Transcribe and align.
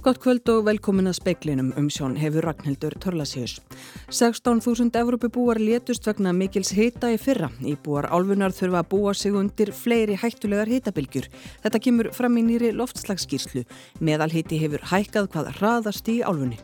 Gott 0.00 0.16
kvöld 0.16 0.48
og 0.48 0.62
velkomin 0.64 1.10
að 1.10 1.18
speiklinum 1.18 1.74
um 1.76 1.90
sjón 1.92 2.14
hefur 2.16 2.46
Ragnhildur 2.48 2.94
Törlasíus. 3.04 3.58
16.000 4.08 4.96
Evrópubúar 4.96 5.60
létust 5.60 6.08
vegna 6.08 6.32
mikils 6.32 6.72
hita 6.72 7.10
í 7.12 7.18
fyrra. 7.20 7.50
Íbúar 7.60 8.08
álfunar 8.08 8.56
þurfa 8.56 8.80
að 8.80 8.90
búa 8.94 9.12
sig 9.12 9.36
undir 9.36 9.74
fleiri 9.76 10.16
hættulegar 10.16 10.72
hitabilgjur. 10.72 11.28
Þetta 11.60 11.84
kemur 11.84 12.12
fram 12.16 12.40
í 12.40 12.48
nýri 12.48 12.72
loftslagsskýrslu. 12.80 13.68
Meðalhiti 14.00 14.64
hefur 14.64 14.88
hækkað 14.88 15.34
hvað 15.34 15.56
hraðast 15.60 16.08
í 16.08 16.22
álfunni. 16.24 16.56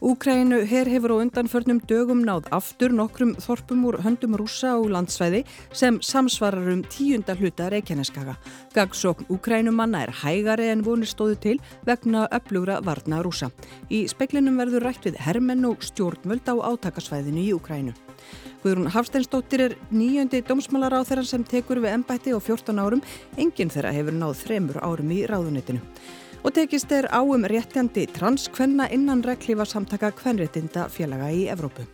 Úkrænu 0.00 0.62
her 0.62 0.86
hefur 0.86 1.10
á 1.10 1.16
undanförnum 1.18 1.80
dögum 1.82 2.20
náð 2.22 2.46
aftur 2.54 2.92
nokkrum 2.94 3.32
þorpum 3.34 3.80
úr 3.88 3.96
höndum 4.04 4.36
rúsa 4.38 4.76
og 4.78 4.92
landsvæði 4.94 5.40
sem 5.74 5.98
samsvarar 5.98 6.70
um 6.70 6.84
tíunda 6.86 7.34
hluta 7.34 7.66
Reykjaneskaga. 7.66 8.36
Gagsókn 8.74 9.26
Úkrænumanna 9.26 10.04
er 10.06 10.12
hægari 10.22 10.68
en 10.70 10.84
vonir 10.86 11.10
stóðu 11.10 11.40
til 11.42 11.58
vegna 11.82 12.28
upplugra 12.30 12.78
varna 12.80 13.24
rúsa. 13.26 13.50
Í 13.90 14.06
speklinum 14.06 14.60
verður 14.62 14.86
rætt 14.86 15.02
við 15.02 15.18
hermenn 15.18 15.66
og 15.66 15.82
stjórnvöld 15.82 16.46
á 16.46 16.54
átakasvæðinu 16.70 17.42
í 17.42 17.50
Úkrænu. 17.58 17.96
Guðrún 18.62 18.94
Hafsteinsdóttir 18.94 19.66
er 19.66 19.76
nýjöndi 19.90 20.44
dómsmálar 20.46 20.94
á 20.94 21.02
þeirra 21.02 21.26
sem 21.26 21.42
tekur 21.42 21.82
við 21.82 21.98
ennbætti 21.98 22.30
á 22.30 22.38
14 22.38 22.78
árum. 22.78 23.02
Enginn 23.34 23.74
þeirra 23.74 23.90
hefur 23.98 24.14
náð 24.14 24.38
þremur 24.46 24.78
árum 24.78 25.10
í 25.10 25.24
ráðunitinu 25.26 25.82
og 26.44 26.54
tekist 26.54 26.92
er 26.92 27.08
á 27.10 27.20
um 27.20 27.44
réttjandi 27.44 28.06
transkvenna 28.14 28.88
innan 28.94 29.22
reglífa 29.24 29.66
samtaka 29.66 30.12
kvenréttinda 30.12 30.88
félaga 30.88 31.30
í 31.32 31.48
Evrópu. 31.50 31.86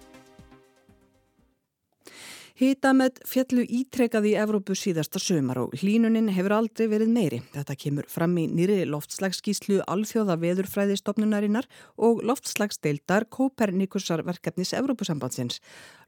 Hita 2.55 2.93
með 2.95 3.17
fjallu 3.27 3.65
ítrekað 3.67 4.29
í 4.31 4.33
Evrópu 4.39 4.77
síðasta 4.79 5.19
sömar 5.19 5.59
og 5.59 5.73
hlínuninn 5.81 6.29
hefur 6.37 6.55
aldrei 6.55 6.87
verið 6.93 7.11
meiri. 7.11 7.41
Þetta 7.51 7.75
kemur 7.83 8.07
fram 8.07 8.37
í 8.39 8.45
nýri 8.47 8.85
loftslagsskíslu 8.87 9.81
alþjóða 9.91 10.37
veðurfræðistofnunarinnar 10.45 11.67
og 11.99 12.23
loftslagsdeildar 12.23 13.27
Kopernikusar 13.27 14.23
verkefnis 14.23 14.71
Evrópusambandsins. 14.79 15.59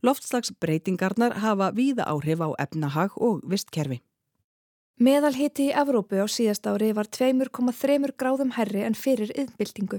Loftslagsbreytingarnar 0.06 1.40
hafa 1.42 1.72
víða 1.74 2.06
áhrif 2.14 2.38
á 2.38 2.54
efnahag 2.62 3.18
og 3.18 3.42
vistkerfi. 3.42 3.98
Meðalhiti 4.96 5.66
í 5.68 5.72
Evrópu 5.76 6.16
á 6.16 6.24
síðast 6.24 6.64
ári 6.64 6.86
var 6.96 7.10
2,3 7.12 8.14
gráðum 8.16 8.54
herri 8.56 8.80
en 8.80 8.94
fyrir 8.96 9.28
yðnbyltingu. 9.36 9.98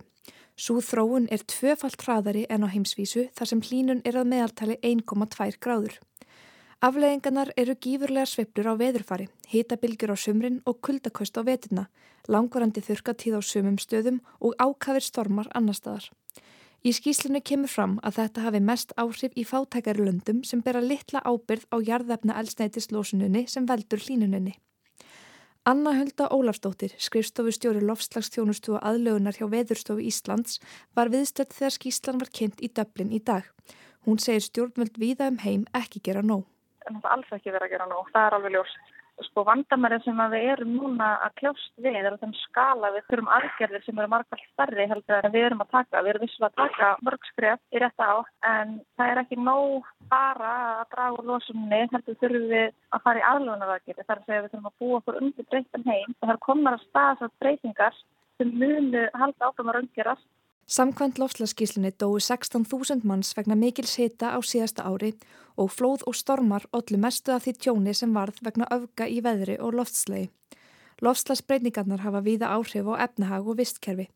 Sú 0.58 0.80
þróun 0.82 1.28
er 1.30 1.44
tvöfalt 1.46 2.02
hraðari 2.02 2.48
en 2.50 2.66
á 2.66 2.68
heimsvísu 2.74 3.28
þar 3.38 3.50
sem 3.52 3.62
hlínun 3.62 4.02
er 4.10 4.18
að 4.18 4.32
meðaltali 4.32 4.80
1,2 4.82 5.62
gráður. 5.62 6.00
Afleðingarnar 6.82 7.54
eru 7.54 7.78
gífurlega 7.78 8.26
sveiplur 8.26 8.74
á 8.74 8.82
veðurfari, 8.82 9.30
hitabilgjur 9.46 10.14
á 10.14 10.18
sumrin 10.18 10.60
og 10.66 10.82
kuldakost 10.82 11.38
á 11.38 11.46
veturna, 11.46 11.86
langvarandi 12.26 12.82
þurkatíð 12.82 13.38
á 13.38 13.42
sumum 13.46 13.78
stöðum 13.78 14.24
og 14.42 14.58
ákafir 14.58 15.06
stormar 15.06 15.54
annar 15.54 15.78
staðar. 15.78 16.10
Í 16.82 16.90
skýslinu 16.90 17.46
kemur 17.46 17.70
fram 17.70 18.00
að 18.02 18.24
þetta 18.24 18.50
hafi 18.50 18.66
mest 18.66 18.98
áhrif 18.98 19.38
í 19.38 19.46
fátækari 19.46 20.10
löndum 20.10 20.42
sem 20.42 20.66
bera 20.66 20.82
litla 20.82 21.22
ábyrð 21.22 21.70
á 21.70 21.78
jarðefna 21.86 22.42
elsneitislosununni 22.42 23.46
sem 23.46 23.70
veldur 23.70 24.02
hlínuninni. 24.02 24.58
Anna 25.68 25.92
Hulda 25.92 26.30
Ólafsdóttir, 26.32 26.94
skrifstofustjóri 26.96 27.82
lofslagsþjónustu 27.84 28.78
og 28.78 28.86
aðlögunar 28.88 29.36
hjá 29.36 29.50
Veðurstofu 29.52 30.00
Íslands, 30.00 30.62
var 30.96 31.10
viðstöld 31.12 31.52
þegar 31.52 31.74
skýslan 31.76 32.22
var 32.22 32.30
kynnt 32.40 32.62
í 32.64 32.70
döblin 32.72 33.12
í 33.12 33.20
dag. 33.20 33.50
Hún 34.08 34.22
segir 34.24 34.46
stjórnvöld 34.46 34.96
viða 34.96 35.28
um 35.28 35.42
heim 35.44 35.66
ekki 35.76 36.00
gera 36.06 36.24
nóg. 36.24 36.46
Það 36.86 37.02
er 37.02 37.16
alls 37.18 37.34
ekki 37.36 37.52
verið 37.52 37.68
að 37.68 37.74
gera 37.76 37.90
nóg, 37.92 38.08
það 38.14 38.30
er 38.30 38.38
alveg 38.38 38.56
ljóst 38.56 38.96
sko 39.26 39.44
vandamæri 39.48 39.98
sem 40.04 40.20
við 40.32 40.46
erum 40.54 40.74
núna 40.78 41.08
að 41.26 41.36
kljást 41.42 41.72
við 41.82 41.98
er 42.00 42.14
á 42.14 42.22
þeim 42.22 42.34
skala 42.44 42.92
við 42.96 43.06
þurfum 43.10 43.32
aðgerðir 43.38 43.86
sem 43.86 44.02
eru 44.02 44.12
margfald 44.14 44.44
starri 44.52 44.88
heldur 44.92 45.28
en 45.28 45.34
við 45.34 45.48
erum 45.48 45.64
að 45.66 45.72
taka. 45.78 46.04
Við 46.04 46.12
erum 46.14 46.26
vissulega 46.26 46.52
að 46.52 46.60
taka 46.62 46.90
mörgskref 47.08 47.64
í 47.74 47.82
rétta 47.84 48.10
á 48.14 48.18
en 48.52 48.76
það 48.98 49.14
er 49.14 49.22
ekki 49.24 49.40
nóg 49.42 49.90
bara 50.12 50.54
að 50.82 50.86
draga 50.94 51.18
úr 51.18 51.30
losunni 51.32 51.82
heldur 51.94 52.20
þurfum 52.22 52.48
við 52.54 52.70
að 52.94 53.06
fara 53.08 53.24
í 53.24 53.28
aðlunaðagerði 53.32 54.08
þar 54.08 54.22
að 54.22 54.30
segja 54.30 54.44
við 54.46 54.54
þurfum 54.54 54.72
að 54.72 54.80
búa 54.84 55.02
okkur 55.02 55.22
undir 55.22 55.50
breytan 55.52 55.90
heim. 55.90 56.16
Og 56.18 56.28
það 56.28 56.36
er 56.36 56.46
komar 56.50 56.78
að 56.78 56.88
staða 56.88 57.20
svo 57.22 57.32
breytingar 57.42 58.02
sem 58.38 58.54
munu 58.54 59.08
halda 59.18 59.50
áfram 59.50 59.72
að 59.72 59.80
raungerast 59.80 60.28
Samkvæmt 60.70 61.18
lofslaskíslunni 61.18 61.94
dói 62.04 62.20
16.000 62.20 63.08
manns 63.08 63.38
vegna 63.38 63.56
mikil 63.56 63.86
seta 63.88 64.34
á 64.36 64.40
síðasta 64.44 64.84
ári 64.84 65.14
og 65.56 65.70
flóð 65.72 66.02
og 66.12 66.16
stormar 66.20 66.66
ollu 66.76 66.98
mestu 67.00 67.32
af 67.32 67.46
því 67.46 67.54
tjóni 67.56 67.94
sem 67.96 68.12
varð 68.12 68.42
vegna 68.44 68.68
öfga 68.76 69.08
í 69.08 69.22
veðri 69.24 69.56
og 69.64 69.78
loftslegi. 69.80 70.28
Lofslagsbreyningarnar 71.00 72.04
hafa 72.04 72.20
víða 72.26 72.50
áhrif 72.52 72.84
á 72.84 72.94
efnahag 73.06 73.48
og 73.48 73.58
vistkerfi. 73.62 74.10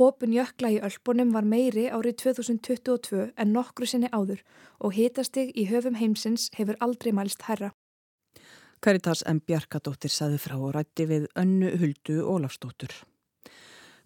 Hópun 0.00 0.32
jökla 0.32 0.70
í 0.72 0.78
Ölpunum 0.88 1.34
var 1.34 1.44
meiri 1.44 1.90
árið 1.92 2.16
2022 2.24 3.28
en 3.36 3.52
nokkru 3.52 3.84
sinni 3.84 4.08
áður 4.08 4.40
og 4.80 4.96
hitastig 4.96 5.52
í 5.60 5.66
höfum 5.68 6.00
heimsins 6.00 6.48
hefur 6.56 6.80
aldrei 6.80 7.12
mælst 7.12 7.44
herra. 7.50 7.74
Karitas 8.80 9.26
M. 9.26 9.44
Bjarkadóttir 9.44 10.14
saði 10.14 10.40
frá 10.40 10.56
og 10.56 10.72
rætti 10.72 11.04
við 11.04 11.28
önnu 11.36 11.76
Huldu 11.76 12.22
Ólafsdóttur. 12.24 12.96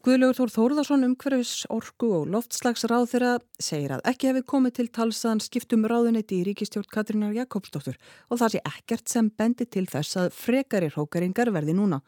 Guðlaugur 0.03 0.35
Þór 0.35 0.51
Þórðarsson 0.51 1.07
umhverfis 1.07 1.51
orgu 1.71 2.09
og 2.17 2.25
loftslagsráð 2.35 3.05
þeirra 3.13 3.35
segir 3.63 3.93
að 3.95 4.01
ekki 4.11 4.29
hefði 4.33 4.41
komið 4.51 4.73
til 4.75 4.87
talsaðan 4.97 5.41
skiptum 5.45 5.85
ráðunetti 5.87 6.41
í 6.41 6.47
ríkistjórn 6.49 6.89
Katrínar 6.91 7.37
Jakobsdóttur 7.37 8.01
og 8.27 8.41
það 8.41 8.57
sé 8.57 8.63
ekkert 8.67 9.13
sem 9.13 9.29
bendi 9.39 9.63
til 9.71 9.85
þess 9.87 10.17
að 10.19 10.33
frekari 10.35 10.89
hrókaringar 10.91 11.53
verði 11.55 11.77
núna. 11.79 12.01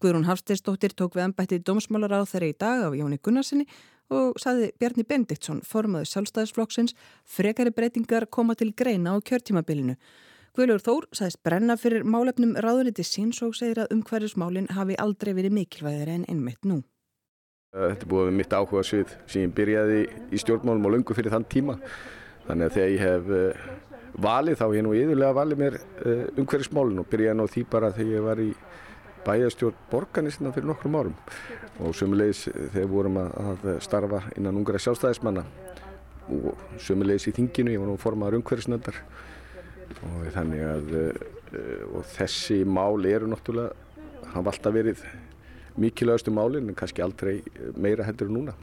Guðrún 0.00 0.24
Hafsteinsdóttir 0.30 0.94
tók 0.96 1.18
við 1.18 1.26
ennbættið 1.26 1.66
dómsmálaráð 1.68 2.30
þeirra 2.30 2.48
í 2.48 2.54
dag 2.64 2.84
af 2.86 2.96
Jóni 2.96 3.18
Gunnarsinni 3.20 3.66
og 4.08 4.40
saði 4.40 4.70
Bjarni 4.80 5.04
Bendiktsson, 5.04 5.60
formaði 5.60 6.08
sjálfstæðisflokksins, 6.08 6.96
frekari 7.28 7.74
breytingar 7.76 8.30
koma 8.32 8.56
til 8.56 8.70
greina 8.72 9.12
á 9.12 9.20
kjörtímabilinu. 9.20 9.98
Guðlaugur 10.56 10.86
Þór 10.88 11.10
sagðist 11.20 11.42
brenna 11.44 11.76
fyrir 11.76 12.08
málefnum 12.08 12.56
ráðunetti 12.56 13.04
síns 13.04 13.44
og 13.44 13.52
segir 13.60 13.84
að 13.84 13.92
umhverfismálinn 13.98 14.72
hafi 14.72 14.96
aldrei 14.96 15.34
verið 15.36 15.58
mikilvæðir 15.60 16.14
en 16.16 16.26
einmitt 16.32 16.64
nú. 16.64 16.80
Eh, 17.72 17.86
þetta 17.88 18.04
er 18.04 18.08
búið 18.12 18.26
með 18.28 18.34
mitt 18.36 18.52
áhuga 18.52 18.80
svið 18.84 19.12
sem 19.32 19.46
ég 19.46 19.52
byrjaði 19.56 20.00
í 20.28 20.38
stjórnmálum 20.42 20.88
og 20.88 20.92
lungu 20.92 21.14
fyrir 21.16 21.32
þann 21.32 21.46
tíma. 21.48 21.78
Þannig 22.44 22.66
að 22.66 22.74
þegar 22.74 22.90
ég 22.92 23.00
hef 23.06 23.30
uh, 23.32 23.62
valið 24.26 24.58
þá 24.60 24.64
ég 24.76 24.84
nú 24.84 24.92
yðurlega 24.98 25.36
valið 25.38 25.62
mér 25.62 25.78
uh, 25.78 26.26
umhverfismálun 26.42 27.00
og 27.00 27.08
byrjaði 27.08 27.38
nú 27.38 27.46
því 27.54 27.64
bara 27.72 27.90
þegar 27.96 28.12
ég 28.12 28.26
var 28.26 28.44
í 28.44 28.50
bæjastjórn 29.24 29.80
borganistina 29.88 30.52
fyrir 30.52 30.68
nokkrum 30.68 31.00
árum. 31.00 31.16
Og 31.80 31.96
sömulegis 31.96 32.44
þegar 32.74 32.92
vorum 32.92 33.18
að, 33.22 33.32
að 33.40 33.66
starfa 33.88 34.22
innan 34.36 34.60
ungra 34.60 34.82
sjálfstæðismanna 34.82 35.48
og 36.28 36.68
sömulegis 36.76 37.30
í 37.32 37.36
þinginu, 37.40 37.72
ég 37.72 37.80
var 37.80 37.88
nú 37.94 37.96
formadur 38.04 38.42
umhverfisnöndar. 38.42 39.00
Og 40.10 40.28
þannig 40.36 40.68
að 40.74 40.96
og 41.88 42.04
þessi 42.18 42.62
mál 42.68 43.00
eru 43.08 43.32
náttúrulega, 43.32 43.72
hafa 44.34 44.52
alltaf 44.52 44.76
verið 44.76 45.06
mikilvægastu 45.80 46.34
málinn 46.34 46.70
en 46.70 46.78
kannski 46.78 47.04
aldrei 47.04 47.38
eh, 47.40 47.72
meira 47.76 48.06
heldur 48.08 48.30
en 48.30 48.36
núna. 48.38 48.54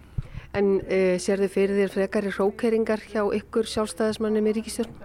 En 0.58 0.80
uh, 0.82 1.16
sér 1.22 1.44
þið 1.44 1.52
fyrir 1.54 1.78
þér 1.78 1.92
frekari 1.94 2.32
rókeringar 2.34 3.04
hjá 3.12 3.22
ykkur 3.38 3.70
sjálfstæðismannum 3.70 4.50
í 4.50 4.56
ríkistjórn? 4.58 4.96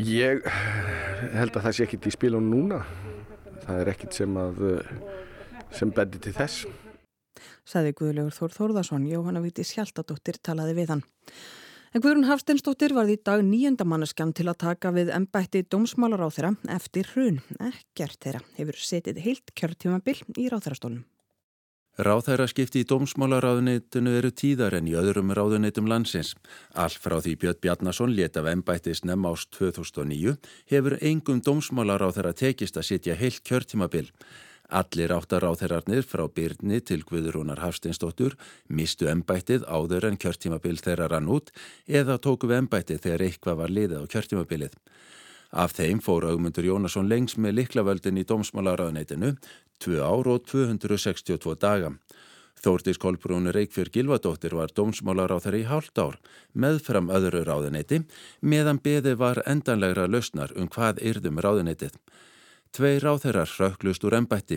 Ég 0.00 0.46
held 1.36 1.52
að 1.54 1.66
það 1.66 1.76
sé 1.76 1.84
ekkit 1.84 2.08
í 2.08 2.14
spilun 2.14 2.48
núna. 2.50 2.80
Það 3.64 3.82
er 3.82 3.90
ekkit 3.92 4.16
sem, 4.16 4.40
að, 4.40 4.64
sem 5.72 5.92
bendi 5.94 6.20
til 6.24 6.32
þess. 6.36 6.64
Saði 7.64 7.94
Guðlaugur 7.96 8.34
Þór 8.34 8.56
Þórðarsson, 8.56 9.06
Jóhanna 9.08 9.40
Víti 9.44 9.64
Sjaldadóttir 9.64 10.40
talaði 10.44 10.74
við 10.80 10.90
hann. 10.92 11.04
En 11.94 12.02
Guðrún 12.02 12.26
Hafsteinsdóttir 12.26 12.90
var 12.90 13.06
því 13.06 13.14
dag 13.22 13.42
nýjendamanneskjan 13.46 14.32
til 14.34 14.48
að 14.50 14.56
taka 14.64 14.90
við 14.90 15.12
ennbætti 15.14 15.60
dómsmálar 15.70 16.24
á 16.26 16.28
þeirra 16.34 16.50
eftir 16.74 17.06
hrun. 17.12 17.36
Ekkert 17.62 18.18
þeirra 18.18 18.40
hefur 18.56 18.78
setið 18.82 19.20
heilt 19.22 19.52
kjörtímabill 19.54 20.16
í 20.34 20.48
ráþærastólunum. 20.50 21.04
Ráþæra 21.94 22.48
skipti 22.50 22.82
í 22.82 22.88
dómsmálaráðunitinu 22.90 24.16
eru 24.18 24.32
tíðar 24.34 24.74
en 24.74 24.88
í 24.90 24.96
öðrum 24.98 25.30
ráðunitum 25.38 25.86
landsins. 25.86 26.32
All 26.74 26.90
frá 26.90 27.20
því 27.22 27.36
Björn 27.44 27.60
Bjarnason 27.62 28.16
leta 28.18 28.42
af 28.42 28.50
ennbættis 28.50 29.04
nefn 29.06 29.28
ást 29.30 29.54
2009 29.54 30.34
hefur 30.74 30.98
engum 30.98 31.38
dómsmálaráþæra 31.46 32.34
tekist 32.34 32.74
að 32.74 32.88
setja 32.90 33.14
heilt 33.14 33.46
kjörtímabill. 33.46 34.10
Allir 34.72 35.12
áttar 35.12 35.44
áþerarnir 35.44 36.06
frá 36.08 36.24
Byrni 36.32 36.80
til 36.80 37.02
Guðrúnar 37.04 37.60
Hafsteinsdóttur 37.60 38.36
mistu 38.68 39.10
ennbættið 39.10 39.66
áður 39.68 40.08
en 40.08 40.16
kjörtímabil 40.16 40.80
þeirra 40.80 41.10
rann 41.12 41.28
út 41.28 41.52
eða 41.84 42.16
tóku 42.16 42.48
við 42.48 42.62
ennbættið 42.62 43.02
þegar 43.04 43.24
eitthvað 43.26 43.58
var 43.60 43.74
liðið 43.76 44.00
á 44.00 44.10
kjörtímabilið. 44.14 44.78
Af 45.52 45.76
þeim 45.76 46.00
fór 46.00 46.24
augmundur 46.30 46.64
Jónasson 46.64 47.10
lengs 47.12 47.36
með 47.36 47.60
liklavöldin 47.60 48.18
í 48.18 48.24
dómsmálaráðneitinu 48.26 49.34
2 49.84 50.00
ár 50.00 50.32
og 50.32 50.48
262 50.48 51.58
daga. 51.60 51.92
Þórtis 52.64 52.96
Kolbrún 52.96 53.52
Reykjörg 53.52 53.92
Gilvadóttir 53.92 54.56
var 54.56 54.72
dómsmálaráð 54.72 55.44
þeirra 55.44 55.60
í 55.60 55.66
hálft 55.68 56.00
ár 56.00 56.16
meðfram 56.56 57.10
öðru 57.12 57.44
ráðuneyti 57.44 58.00
meðan 58.40 58.80
beði 58.80 59.12
var 59.20 59.42
endanlegra 59.44 60.08
lausnar 60.08 60.54
um 60.56 60.70
hvað 60.72 61.02
yrðum 61.04 61.42
ráðuneytið. 61.44 61.92
Tvei 62.74 62.98
ráþeirar 62.98 63.50
rauklust 63.58 64.04
úr 64.04 64.16
ennbætti. 64.18 64.56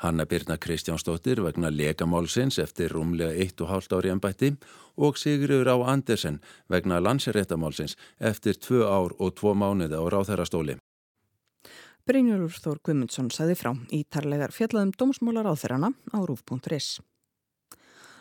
Hanna 0.00 0.24
Birna 0.26 0.56
Kristjánsdóttir 0.56 1.40
vegna 1.42 1.68
legamálsins 1.70 2.58
eftir 2.62 2.92
rúmlega 2.94 3.34
1,5 3.34 3.96
ári 3.96 4.12
ennbætti 4.12 4.52
og 4.96 5.18
Sigurður 5.18 5.72
á 5.74 5.76
Andersen 5.90 6.38
vegna 6.70 7.00
landsiréttamálsins 7.02 7.96
eftir 8.20 8.54
2 8.54 8.86
ár 8.86 9.16
og 9.18 9.34
2 9.34 9.54
mánuði 9.58 9.98
á 9.98 10.04
ráþærastóli. 10.14 10.78
Brynjólfur 12.06 12.62
Þór 12.62 12.78
Gumundsson 12.86 13.34
saði 13.34 13.58
frá 13.58 13.74
ítarlegar 13.90 14.54
fjallaðum 14.54 14.94
dómsmólar 14.94 15.50
á 15.50 15.54
þeirrana 15.58 15.90
á 16.14 16.18
rúf.is. 16.22 17.00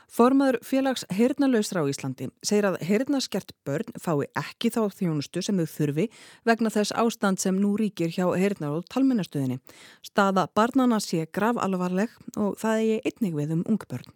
Formaður 0.10 0.58
félags 0.66 1.04
heyrnalausra 1.14 1.84
á 1.86 1.90
Íslandi 1.90 2.32
segir 2.42 2.66
að 2.66 2.80
heyrnaskert 2.88 3.52
börn 3.68 3.94
fái 4.02 4.26
ekki 4.40 4.72
þá 4.74 4.82
þjónustu 4.98 5.44
sem 5.46 5.60
þau 5.62 5.70
þurfi 5.70 6.06
vegna 6.50 6.72
þess 6.74 6.96
ástand 6.98 7.42
sem 7.42 7.60
nú 7.62 7.76
ríkir 7.78 8.10
hjá 8.16 8.26
heyrnar 8.34 8.80
og 8.80 8.88
talmennastöðinni. 8.90 9.60
Staða 10.02 10.48
barnana 10.58 10.98
sé 11.04 11.28
grav 11.30 11.62
alvarleg 11.62 12.16
og 12.36 12.58
það 12.58 12.86
er 12.96 13.06
einnig 13.06 13.38
við 13.38 13.54
um 13.60 13.68
ungbörn. 13.70 14.16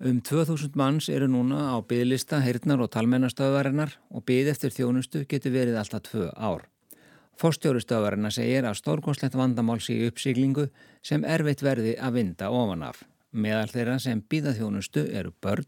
Um 0.00 0.20
2000 0.24 0.76
manns 0.76 1.08
eru 1.12 1.28
núna 1.28 1.72
á 1.72 1.80
bygglista 1.80 2.40
heyrnar 2.44 2.84
og 2.84 2.92
talmennastöðvarinnar 2.92 3.96
og 4.12 4.24
bygg 4.28 4.52
eftir 4.52 4.72
þjónustu 4.72 5.24
getur 5.28 5.56
verið 5.56 5.80
alltaf 5.80 6.04
tvö 6.08 6.28
ár. 6.36 6.66
Fórstjórustöðvarinnar 7.40 8.36
segir 8.36 8.68
að 8.68 8.76
stórkonslegt 8.82 9.36
vandamál 9.36 9.78
sé 9.80 9.96
uppsiglingu 10.10 10.66
sem 11.00 11.24
erfitt 11.24 11.64
verði 11.64 11.96
að 11.96 12.18
vinda 12.18 12.50
ofan 12.52 12.84
af. 12.84 13.00
Meðal 13.30 13.68
þeirra 13.70 13.98
sem 14.02 14.20
býða 14.26 14.56
þjónustu 14.56 15.04
eru 15.14 15.30
börn, 15.42 15.66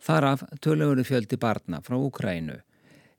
þaraf 0.00 0.46
töluveru 0.64 1.04
fjöldi 1.04 1.36
barna 1.36 1.82
frá 1.84 1.98
Ukrænu. 2.00 2.62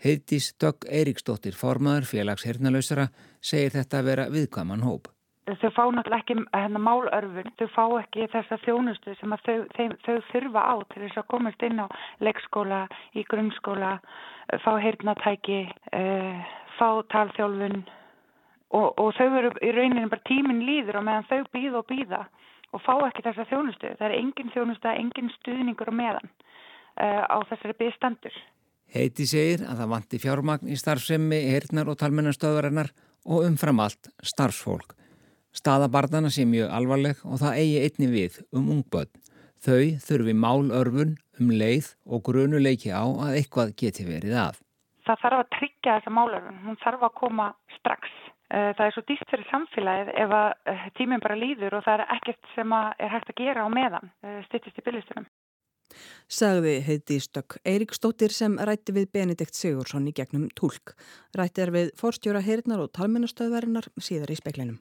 Heiðdís 0.04 0.50
Dögg 0.60 0.88
Eiríksdóttir, 0.90 1.54
formaður 1.54 2.08
félags 2.10 2.48
hernalausara, 2.48 3.12
segir 3.40 3.76
þetta 3.76 4.00
að 4.02 4.10
vera 4.10 4.26
viðkvaman 4.34 4.84
hóp. 4.84 5.12
Þau 5.46 5.70
fá 5.76 5.84
náttúrulega 5.92 6.24
ekki 6.24 6.36
hérna, 6.56 6.80
málörfun, 6.80 7.54
þau 7.60 7.68
fá 7.76 7.84
ekki 8.00 8.28
þessa 8.32 8.58
þjónustu 8.64 9.16
sem 9.20 9.36
þau, 9.46 9.58
þeim, 9.78 9.96
þau 10.06 10.18
þurfa 10.32 10.64
á 10.64 10.76
til 10.90 11.02
þess 11.04 11.20
að 11.20 11.30
komast 11.36 11.66
inn 11.68 11.84
á 11.84 11.88
leikskóla, 12.24 12.84
í 13.14 13.26
grunnskóla, 13.30 13.98
fá 14.64 14.72
hernatæki, 14.80 15.66
uh, 16.00 16.54
fá 16.80 16.88
talþjálfun 17.14 17.84
og, 18.74 18.88
og 18.98 19.12
þau 19.20 19.28
eru 19.28 19.52
í 19.62 19.74
rauninni 19.76 20.10
bara 20.10 20.28
tímin 20.28 20.64
líður 20.66 21.02
og 21.02 21.08
meðan 21.10 21.30
þau 21.30 21.52
býða 21.54 21.84
og 21.84 21.92
býða 21.92 22.24
og 22.74 22.82
fá 22.84 22.94
ekki 23.08 23.26
þessa 23.28 23.46
þjónustu. 23.52 23.94
Það 24.00 24.08
er 24.10 24.18
engin 24.18 24.52
þjónustu, 24.54 24.90
engin 24.92 25.32
stuðningur 25.38 25.92
og 25.94 25.98
meðan 26.00 26.30
uh, 26.30 27.24
á 27.30 27.38
þessari 27.52 27.78
byggstandur. 27.80 28.42
Heiti 28.94 29.26
segir 29.26 29.64
að 29.66 29.80
það 29.82 29.94
vanti 29.96 30.20
fjármagn 30.22 30.70
í 30.70 30.78
starfsemi, 30.78 31.40
hernar 31.50 31.90
og 31.90 31.98
talmennastöðurinnar 32.02 32.92
og 33.26 33.48
umfram 33.48 33.82
allt 33.82 34.12
starfsfólk. 34.22 34.94
Staðabarnana 35.54 36.32
sé 36.34 36.46
mjög 36.50 36.72
alvarleg 36.74 37.22
og 37.26 37.40
það 37.42 37.60
eigi 37.62 37.82
einni 37.86 38.10
við 38.10 38.40
um 38.54 38.70
ungböld. 38.74 39.12
Þau 39.64 39.96
þurfi 40.04 40.34
málörfun 40.36 41.16
um 41.40 41.52
leið 41.54 41.94
og 42.06 42.24
grunuleiki 42.28 42.92
á 42.92 43.06
að 43.06 43.38
eitthvað 43.40 43.76
geti 43.80 44.06
verið 44.08 44.38
að. 44.48 44.58
Það 45.08 45.22
þarf 45.24 45.40
að 45.40 45.52
tryggja 45.58 45.98
þessa 45.98 46.16
málörfun. 46.18 46.62
Hún 46.66 46.80
þarf 46.84 47.06
að 47.08 47.16
koma 47.22 47.48
strax. 47.78 48.14
Eh, 48.52 48.72
það 48.78 48.86
er 48.86 48.94
svo 48.94 49.04
dýst 49.08 49.30
fyrir 49.32 49.48
samfélagið 49.50 50.10
ef 50.24 50.34
að 50.38 50.50
eh, 50.70 50.84
tíminn 50.98 51.24
bara 51.24 51.40
líður 51.40 51.80
og 51.80 51.86
það 51.86 52.04
er 52.04 52.12
ekkert 52.18 52.52
sem 52.54 52.76
er 52.76 53.14
hægt 53.14 53.32
að 53.32 53.40
gera 53.40 53.66
á 53.66 53.70
meðan 53.72 54.12
eh, 54.26 54.42
styttist 54.50 54.78
í 54.78 54.86
byrjustunum. 54.86 55.28
Sagði 56.32 56.74
heiti 56.86 57.20
Stökk 57.22 57.60
Eirík 57.70 57.94
Stóttir 57.96 58.34
sem 58.34 58.56
rætti 58.58 58.96
við 58.96 59.12
Benedikt 59.14 59.58
Sigursson 59.58 60.08
í 60.10 60.14
gegnum 60.16 60.48
tólk. 60.58 60.96
Rætti 61.38 61.64
er 61.64 61.72
við 61.74 61.92
forstjóra 62.00 62.42
heyrnar 62.44 62.82
og 62.84 62.92
talmennastöðverðinar 62.98 63.92
síðar 64.02 64.34
í 64.34 64.40
speklinum. 64.40 64.80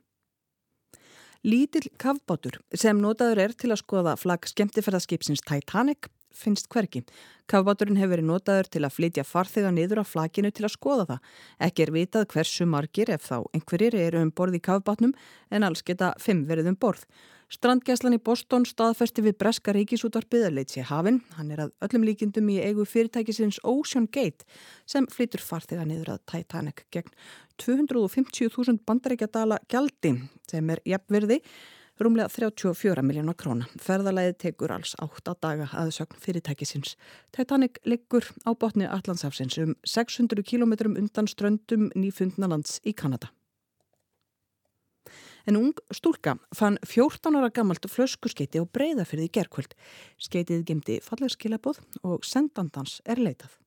Lítill 1.43 1.89
kavbátur 1.99 2.61
sem 2.79 3.01
notaður 3.03 3.43
er 3.47 3.55
til 3.59 3.73
að 3.73 3.83
skoða 3.83 4.17
flagg 4.21 4.47
skemmtifærðarskipsins 4.47 5.43
Titanic 5.43 6.09
finnst 6.37 6.69
hverki. 6.73 7.03
Kafbáturinn 7.51 7.99
hefur 8.01 8.15
verið 8.17 8.29
notaður 8.31 8.71
til 8.73 8.83
að 8.87 8.95
flytja 8.97 9.27
farþega 9.27 9.73
niður 9.75 10.03
á 10.03 10.05
flakinu 10.07 10.53
til 10.55 10.67
að 10.69 10.75
skoða 10.77 11.09
það. 11.11 11.29
Ekki 11.69 11.85
er 11.85 11.95
vitað 11.97 12.29
hversu 12.33 12.67
margir 12.69 13.13
ef 13.13 13.29
þá 13.29 13.37
einhverjir 13.53 13.99
eru 14.07 14.23
um 14.23 14.33
borð 14.33 14.59
í 14.59 14.63
kafbátnum 14.65 15.15
en 15.51 15.67
alls 15.69 15.85
geta 15.85 16.15
fimm 16.23 16.47
verið 16.49 16.73
um 16.73 16.79
borð. 16.81 17.05
Strandgæslan 17.53 18.17
í 18.17 18.21
Boston 18.25 18.65
staðfesti 18.65 19.21
við 19.27 19.35
Breska 19.43 19.75
ríkisútvarpið 19.77 20.47
að 20.47 20.55
leit 20.57 20.73
sér 20.73 20.87
hafinn. 20.89 21.19
Hann 21.37 21.51
er 21.53 21.67
að 21.67 21.75
öllum 21.85 22.07
líkindum 22.09 22.49
í 22.49 22.57
eigu 22.65 22.87
fyrirtækisins 22.89 23.59
Ocean 23.69 24.07
Gate 24.09 24.47
sem 24.89 25.05
flytur 25.13 25.45
farþega 25.45 25.85
niður 25.85 26.15
að 26.15 26.23
Titanic 26.33 26.87
gegn 26.95 27.13
250.000 27.61 28.81
bandaríkjadala 28.89 29.61
gjaldi 29.69 30.15
sem 30.49 30.73
er 30.73 30.81
jafnverði 30.89 31.43
rúmlega 32.01 32.29
34 32.33 33.03
miljónar 33.05 33.37
króna. 33.37 33.69
Ferðalæði 33.81 34.35
tekur 34.47 34.73
alls 34.75 34.95
8 35.03 35.35
daga 35.43 35.69
aðsögn 35.77 36.19
fyrirtækisins. 36.23 36.97
Titanic 37.35 37.81
liggur 37.85 38.27
á 38.49 38.51
botni 38.55 38.89
Allandsafsins 38.89 39.59
um 39.63 39.77
600 39.85 40.45
km 40.47 40.95
undan 40.97 41.29
ströndum 41.29 41.91
nýfundnalands 41.95 42.81
í 42.85 42.95
Kanada. 42.95 43.33
En 45.47 45.59
ung 45.59 45.73
stúlka 45.91 46.37
fann 46.55 46.79
14 46.87 47.35
ára 47.35 47.51
gammalt 47.51 47.89
flöskuskeiti 47.91 48.61
og 48.63 48.71
breyða 48.71 49.07
fyrir 49.09 49.27
því 49.27 49.33
gerkvöld. 49.41 49.75
Skeitið 50.23 50.63
gemdi 50.69 51.01
fallerskilabóð 51.03 51.83
og 52.07 52.23
sendandans 52.27 53.01
er 53.05 53.19
leitað. 53.19 53.59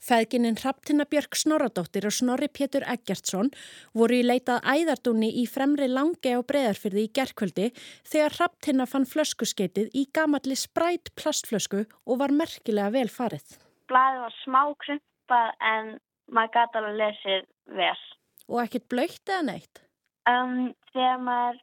Feðgininn 0.00 0.56
Hraptina 0.56 1.04
Björk 1.04 1.36
Snorradóttir 1.36 2.06
og 2.08 2.14
Snorri 2.16 2.48
Pétur 2.48 2.86
Eggertsson 2.88 3.50
voru 3.92 4.16
í 4.16 4.24
leitað 4.24 4.64
æðardúni 4.64 5.28
í 5.42 5.44
fremri 5.44 5.90
langi 5.92 6.32
á 6.32 6.40
breðarfyrði 6.40 7.04
í 7.04 7.10
gerkvöldi 7.18 7.66
þegar 8.08 8.36
Hraptina 8.38 8.86
fann 8.88 9.04
flöskuskeitið 9.10 9.92
í 9.92 10.06
gamalli 10.16 10.56
sprætt 10.56 11.12
plastflösku 11.20 11.84
og 11.84 12.22
var 12.22 12.32
merkilega 12.32 12.94
vel 12.96 13.12
farið. 13.12 13.58
Blæði 13.92 14.24
var 14.24 14.38
smá 14.40 14.62
krympað 14.86 15.52
en 15.74 15.94
maður 16.32 16.56
gæti 16.56 16.80
alveg 16.80 16.98
lesið 17.02 17.46
vel. 17.76 18.00
Og 18.48 18.64
ekkert 18.64 18.88
blöytt 18.88 19.28
eða 19.28 19.46
neitt? 19.52 19.84
Um, 20.30 20.72
þegar 20.94 21.24
maður 21.28 21.62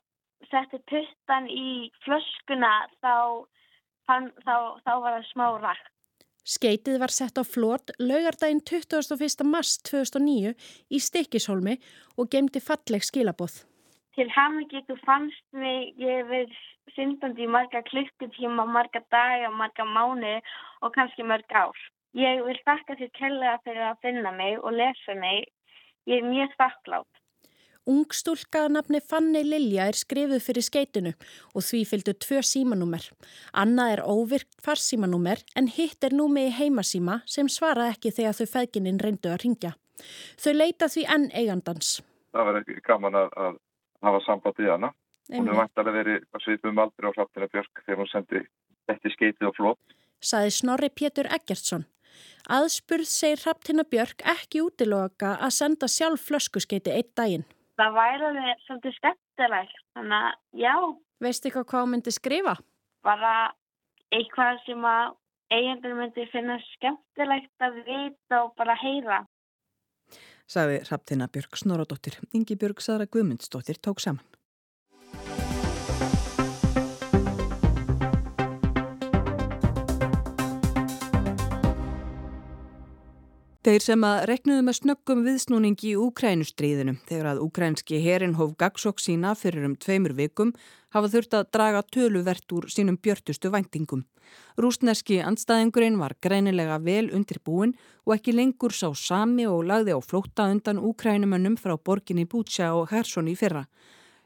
setti 0.52 0.80
puttan 0.92 1.50
í 1.50 1.90
flöskuna 2.06 2.74
þá, 3.02 3.14
fann, 4.06 4.30
þá, 4.46 4.56
þá 4.86 4.92
var 4.94 5.16
það 5.18 5.30
smá 5.34 5.48
rætt. 5.58 5.94
Skeitið 6.48 7.02
var 7.02 7.12
sett 7.12 7.36
á 7.36 7.44
flót 7.44 7.92
laugardaginn 8.00 8.62
21. 8.64 9.44
mars 9.44 9.74
2009 9.90 10.54
í 10.96 11.00
Stikishólmi 11.04 11.74
og 12.16 12.30
gemdi 12.32 12.62
falleg 12.64 13.04
skilaboð. 13.04 13.66
Til 14.16 14.30
hamingi 14.32 14.80
þú 14.88 14.96
fannst 15.04 15.44
mig, 15.52 15.92
ég 16.00 16.24
verið 16.30 16.56
syndandi 16.96 17.44
í 17.44 17.52
marga 17.52 17.82
klukkutíma, 17.90 18.64
marga 18.64 19.04
daga, 19.12 19.52
marga 19.52 19.84
mánu 19.84 20.38
og 20.80 20.96
kannski 20.96 21.28
mörg 21.28 21.52
ár. 21.52 21.76
Ég 22.16 22.40
vil 22.48 22.58
þakka 22.64 22.96
þér 23.02 23.12
kellega 23.20 23.60
fyrir 23.68 23.86
að 23.90 24.02
finna 24.08 24.32
mig 24.40 24.56
og 24.64 24.72
lesa 24.80 25.20
mig. 25.20 25.52
Ég 26.08 26.24
er 26.24 26.32
mjög 26.32 26.56
þakklátt. 26.64 27.24
Ungstúlkaða 27.88 28.68
nafni 28.76 29.00
Fanni 29.00 29.46
Lilja 29.48 29.86
er 29.88 29.96
skrifuð 29.96 30.42
fyrir 30.44 30.66
skeitinu 30.66 31.14
og 31.56 31.64
því 31.64 31.80
fylgdu 31.88 32.14
tvö 32.20 32.42
símanúmer. 32.44 33.06
Annað 33.56 33.94
er 33.94 34.02
óvirkt 34.04 34.60
farsímanúmer 34.66 35.40
en 35.56 35.70
hitt 35.72 36.04
er 36.04 36.16
númi 36.18 36.50
í 36.50 36.56
heimasíma 36.58 37.22
sem 37.32 37.48
svara 37.48 37.88
ekki 37.94 38.12
þegar 38.12 38.36
þau 38.42 38.52
feðgininn 38.58 39.00
reyndu 39.00 39.32
að 39.32 39.40
ringja. 39.46 39.74
Þau 40.36 40.52
leita 40.58 40.92
því 40.92 41.08
enn 41.16 41.32
eigandans. 41.32 41.96
Það 42.36 42.50
var 42.50 42.62
ekki 42.62 42.80
gaman 42.84 43.20
að, 43.24 43.32
að 43.40 43.58
hafa 44.04 44.24
samband 44.28 44.60
í 44.60 44.70
hana. 44.74 44.94
Hún 45.32 45.48
er 45.48 45.60
vant 45.64 45.80
að 45.80 45.96
veri 45.96 46.20
að 46.20 46.44
svipum 46.44 46.84
aldrei 46.84 47.08
á 47.08 47.16
hraftina 47.16 47.52
Björk 47.52 47.84
þegar 47.86 48.04
hún 48.04 48.12
sendi 48.12 48.46
þetta 48.88 49.16
skeitið 49.16 49.48
á 49.48 49.52
flott. 49.56 50.00
Saði 50.20 50.58
Snorri 50.60 50.92
Pétur 50.92 51.32
Eggertsson. 51.32 51.88
Aðspurð 52.52 53.08
segir 53.08 53.46
hraftina 53.46 53.88
Björk 53.88 54.24
ekki 54.28 54.64
útiloka 54.66 55.38
að 55.40 55.56
senda 55.56 55.88
sjálf 55.92 56.28
flöskuskeiti 56.28 56.92
eitt 56.92 57.16
daginn 57.16 57.48
það 57.78 57.96
væri 57.98 58.28
alveg 58.30 58.66
svolítið 58.66 58.98
skemmtilegt, 58.98 59.80
þannig 59.98 60.26
að 60.28 60.64
já. 60.64 60.76
Veistu 61.24 61.50
eitthvað 61.50 61.70
hvað 61.72 61.88
myndi 61.94 62.14
skrifa? 62.14 62.58
Bara 63.06 63.34
eitthvað 64.14 64.62
sem 64.66 64.86
að 64.88 65.16
eiginlega 65.54 65.98
myndi 66.02 66.28
finna 66.32 66.58
skemmtilegt 66.74 67.68
að 67.68 67.82
vita 67.88 68.44
og 68.44 68.54
bara 68.60 68.76
heyra. 68.82 69.24
Saði 70.48 70.80
Hraftina 70.88 71.28
Björg 71.28 71.58
Snoradóttir. 71.60 72.20
Ingi 72.32 72.56
Björg 72.56 72.80
Sara 72.84 73.08
Guðmundsdóttir 73.12 73.80
tók 73.84 74.00
saman. 74.00 74.24
Þeir 83.68 83.84
sem 83.84 84.04
að 84.08 84.22
reknuðu 84.30 84.64
með 84.64 84.76
snöggum 84.78 85.24
viðsnúning 85.26 85.82
í 85.84 85.90
Úkrænustríðinu 86.00 86.94
þegar 87.10 87.34
að 87.34 87.42
úkrænski 87.44 87.98
herin 88.00 88.38
hóf 88.38 88.54
gagsokk 88.56 89.02
sína 89.04 89.34
fyrir 89.36 89.66
um 89.68 89.74
tveimur 89.76 90.14
vikum 90.16 90.54
hafa 90.96 91.10
þurft 91.12 91.36
að 91.36 91.50
draga 91.58 91.82
töluvert 91.92 92.56
úr 92.56 92.70
sínum 92.72 92.96
björtustu 92.96 93.52
væntingum. 93.52 94.06
Rúsneski 94.56 95.20
andstæðingurinn 95.20 96.00
var 96.00 96.16
greinilega 96.24 96.80
vel 96.80 97.12
undir 97.12 97.44
búin 97.44 97.76
og 98.06 98.16
ekki 98.16 98.38
lengur 98.38 98.72
sá 98.72 98.88
sami 98.96 99.44
og 99.52 99.68
lagði 99.68 100.00
á 100.00 100.00
flótta 100.00 100.48
undan 100.48 100.80
úkrænumönnum 100.80 101.60
frá 101.60 101.76
borginni 101.76 102.24
Bútsja 102.24 102.72
og 102.72 102.88
Hersson 102.96 103.28
í 103.28 103.36
fyrra. 103.36 103.68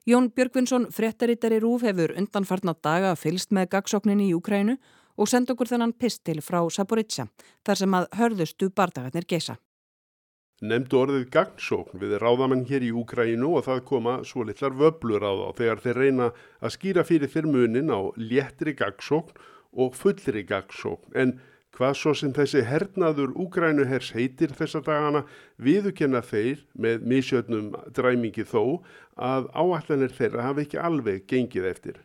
Jón 0.05 0.29
Björgvinsson, 0.29 0.91
fréttaritari 0.93 1.57
Rúf, 1.57 1.81
hefur 1.81 2.13
undanfarnar 2.13 2.77
daga 2.77 3.17
fylst 3.17 3.49
með 3.49 3.73
gagsókninni 3.73 4.29
í 4.29 4.37
Ukrænu 4.37 4.77
og 4.77 5.00
senda 5.29 5.53
okkur 5.53 5.69
þennan 5.69 5.93
pistil 5.97 6.39
frá 6.45 6.61
Saporitsa, 6.71 7.27
þar 7.65 7.81
sem 7.81 7.97
að 7.97 8.07
hörðustu 8.19 8.71
bardagarnir 8.75 9.27
geisa. 9.27 9.57
Nemndu 10.61 10.99
orðið 10.99 11.23
gagsókn 11.33 12.01
við 12.01 12.19
ráðamenn 12.21 12.67
hér 12.69 12.83
í 12.85 12.91
Úkrænu 12.93 13.55
og 13.57 13.65
það 13.65 13.79
koma 13.89 14.19
svo 14.27 14.45
litlar 14.45 14.75
vöblur 14.77 15.25
á 15.25 15.33
þá 15.33 15.47
þegar 15.57 15.81
þeir 15.85 16.01
reyna 16.03 16.27
að 16.61 16.75
skýra 16.75 17.05
fyrir 17.07 17.31
fyrir 17.33 17.49
munin 17.49 17.89
á 17.89 17.99
léttri 18.17 18.75
gagsókn 18.77 19.41
og 19.81 19.97
fullri 19.97 20.43
gagsókn 20.45 21.17
en 21.17 21.39
Hvað 21.71 21.93
svo 21.95 22.11
sem 22.19 22.31
þessi 22.35 22.61
hernaður 22.67 23.31
Úgrænuhers 23.39 24.09
heitir 24.11 24.51
þessa 24.57 24.81
dagana 24.83 25.21
viðukenna 25.55 26.19
þeir 26.27 26.65
með 26.75 27.05
misjötnum 27.07 27.69
dræmingi 27.95 28.43
þó 28.43 28.83
að 29.15 29.47
áallanir 29.55 30.11
þeirra 30.17 30.49
hafi 30.49 30.65
ekki 30.65 30.81
alveg 30.83 31.23
gengið 31.31 31.69
eftir. 31.69 32.01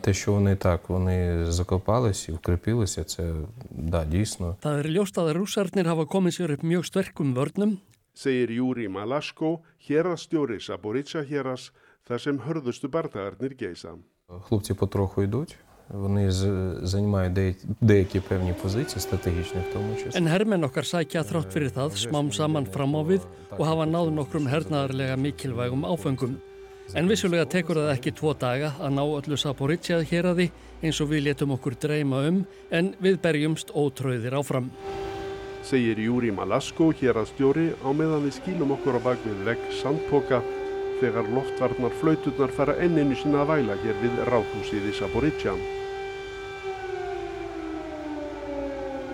Те, 0.00 0.14
що 0.14 0.32
вони 0.32 0.56
так, 0.56 0.88
вони 0.88 1.46
закопались 1.46 2.28
і 2.28 2.32
укріпилися, 2.32 3.04
це 3.04 3.32
да, 3.70 4.04
дійсно. 4.04 4.56
Það 4.62 4.78
er 4.82 4.86
ljóst 4.90 5.18
að 5.18 5.30
rússarnir 5.38 5.86
hafa 5.86 6.10
komið 6.10 6.32
sér 6.34 6.54
upp 6.56 6.62
mjög 6.66 6.84
sterkum 6.90 7.34
vörnum. 7.38 7.78
Segir 8.14 8.50
Júri 8.50 8.88
Malasko, 8.90 9.60
hérastjóri 9.86 10.58
Saboritsa 10.58 11.22
héras, 11.22 11.70
þar 12.02 12.18
sem 12.18 12.42
hörðustu 12.42 12.90
bardagarnir 12.90 13.54
geisa. 13.54 13.94
Хлопці 14.26 14.74
потроху 14.74 15.22
йдуть. 15.22 15.56
Вони 15.88 16.30
займають 16.82 17.56
деякі 17.80 18.20
певні 18.20 18.54
позиції, 18.62 19.00
стратегічні 19.00 19.60
в 19.70 19.72
тому 19.72 19.96
числі. 19.96 20.20
En 20.20 20.26
hermenn 20.26 20.66
okkar 20.66 20.86
sækja 20.86 21.22
þrátt 21.22 21.50
fyrir 21.54 21.70
það 21.70 21.94
smám 21.94 22.30
saman 22.34 22.66
fram 22.66 22.94
á 22.94 23.02
við 23.06 23.22
og 23.58 23.64
hafa 23.66 23.86
náð 23.86 24.10
nokkrum 24.18 24.46
hernaðarlega 24.46 25.16
mikilvægum 25.16 25.82
áfengum. 25.86 26.38
En 26.93 27.07
vissulega 27.09 27.47
tekur 27.49 27.79
það 27.81 27.93
ekki 27.95 28.11
tvo 28.13 28.35
daga 28.37 28.75
að 28.77 28.93
ná 28.93 29.01
öllu 29.01 29.37
Saporitsjað 29.41 30.03
hér 30.11 30.27
að 30.29 30.41
því 30.41 30.45
eins 30.85 30.99
og 31.01 31.09
við 31.09 31.23
letum 31.25 31.55
okkur 31.55 31.77
dreyma 31.81 32.19
um 32.29 32.43
en 32.69 32.91
við 33.01 33.17
berjumst 33.23 33.73
ótröðir 33.73 34.37
áfram. 34.37 34.69
Segir 35.65 35.97
Júri 35.97 36.29
Malasko 36.29 36.91
hér 36.99 37.17
að 37.17 37.31
stjóri 37.31 37.65
á 37.81 37.89
meðan 37.89 38.27
við 38.27 38.35
skýlum 38.37 38.75
okkur 38.77 38.99
á 39.01 39.05
bakvið 39.07 39.41
vegg 39.47 39.65
sandpoka 39.79 40.43
þegar 40.99 41.31
loftvarnar 41.33 41.97
flauturnar 42.03 42.53
fara 42.53 42.77
enninu 42.85 43.17
sína 43.17 43.41
að 43.41 43.55
væla 43.55 43.79
hér 43.81 43.97
við 44.03 44.21
ráðhúsið 44.29 44.85
í 44.91 44.93
Saporítsja. 44.99 45.57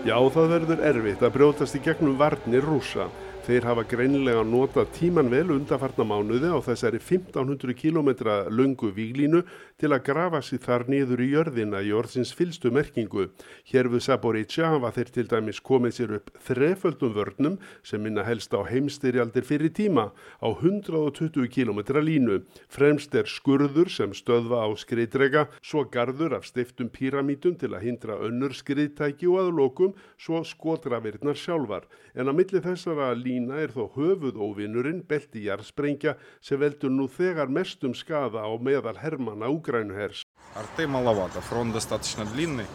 Já, 0.01 0.17
það 0.33 0.53
verður 0.57 0.79
erfitt 0.91 1.23
að 1.23 1.35
brjótast 1.37 1.77
í 1.77 1.83
gegnum 1.85 2.19
varnir 2.19 2.65
rúsa. 2.65 3.07
Þeir 3.41 3.65
hafa 3.65 3.81
greinilega 3.89 4.43
notað 4.45 4.91
tíman 4.93 5.31
vel 5.33 5.47
undarfarna 5.55 6.05
mánuði 6.05 6.51
á 6.53 6.61
þessari 6.61 6.99
1500 7.01 7.73
km 7.73 8.11
lungu 8.53 8.91
výglínu 8.93 9.39
til 9.81 9.89
að 9.89 10.03
grafa 10.11 10.43
sér 10.45 10.61
þar 10.61 10.83
niður 10.93 11.23
í 11.25 11.29
jörðina 11.31 11.79
í 11.81 11.89
orðsins 11.97 12.35
fylstu 12.37 12.69
merkingu. 12.69 13.31
Hér 13.65 13.89
við 13.89 14.03
Saborítsja 14.05 14.69
hafa 14.75 14.91
þeir 14.93 15.09
til 15.15 15.25
dæmis 15.31 15.61
komið 15.65 15.95
sér 15.95 16.13
upp 16.19 16.29
þreföldum 16.45 17.15
vörnum 17.15 17.55
sem 17.81 18.03
minna 18.05 18.21
helst 18.27 18.53
á 18.53 18.61
heimstyrjaldir 18.61 19.47
fyrir 19.47 19.73
tíma 19.73 20.11
á 20.13 20.47
120 20.53 21.49
km 21.49 21.81
línu. 21.97 22.43
Fremst 22.69 23.17
er 23.17 23.25
skurður 23.25 23.89
sem 23.89 24.13
stöðva 24.13 24.61
á 24.61 24.69
skriðdrega, 24.77 25.47
svo 25.65 25.87
gardur 25.89 26.37
af 26.37 26.45
stiftum 26.45 26.93
píramítum 26.93 27.57
til 27.57 27.73
að 27.73 27.89
hindra 27.89 28.21
önnur 28.21 28.53
skriðtæki 28.53 29.25
og 29.33 29.47
aðlokum, 29.47 29.97
svo 30.21 30.45
skotravirnar 30.45 31.41
sjálfar. 31.41 31.89
En 32.13 32.29
að 32.29 32.37
milli 32.37 32.61
þessara 32.61 33.15
lína 33.30 33.60
er 33.62 33.70
þó 33.70 33.86
höfuð 33.94 34.38
óvinnurinn 34.40 35.04
belti 35.06 35.44
jarðsprengja 35.46 36.16
sem 36.40 36.58
veldur 36.58 36.90
nú 36.90 37.06
þegar 37.06 37.52
mestum 37.52 37.94
skada 37.94 38.42
á 38.42 38.50
meðal 38.58 38.96
hermana 38.98 39.50
Úgrænuhers. 39.52 40.24
Арты 40.56 40.86
маловато, 40.86 41.40
фронт 41.40 41.74
достаточно 41.74 42.24
длинный. 42.24 42.66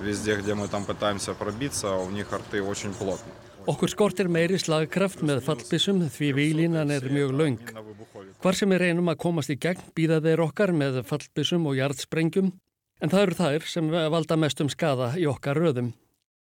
Везде, 0.00 0.36
где 0.36 0.54
мы 0.54 0.68
там 0.68 0.84
пытаемся 0.84 1.34
пробиться, 1.34 1.96
у 1.96 2.10
них 2.10 2.32
арты 2.32 2.62
очень 2.62 2.94
плотные. 2.94 3.34
Okkur 3.66 3.90
skortir 3.92 4.26
meiri 4.26 4.58
slagkraft 4.58 5.20
með 5.22 5.44
fallbissum 5.46 6.00
því 6.10 6.32
výlínan 6.34 6.90
er 6.90 7.04
mjög 7.06 7.34
laung. 7.38 7.60
Hvar 8.42 8.58
sem 8.58 8.72
við 8.74 8.80
reynum 8.82 9.12
að 9.12 9.20
komast 9.22 9.52
í 9.54 9.58
gegn 9.62 9.84
býða 9.94 10.18
þeir 10.24 10.42
okkar 10.48 10.72
með 10.74 11.04
fallbissum 11.06 11.68
og 11.70 11.78
jarðsprengjum 11.78 12.50
en 13.02 13.12
það 13.12 13.26
eru 13.26 13.38
þær 13.38 13.68
sem 13.70 13.90
valda 13.90 14.38
mestum 14.38 14.70
skada 14.72 15.12
í 15.14 15.28
okkar 15.30 15.62
röðum 15.62 15.92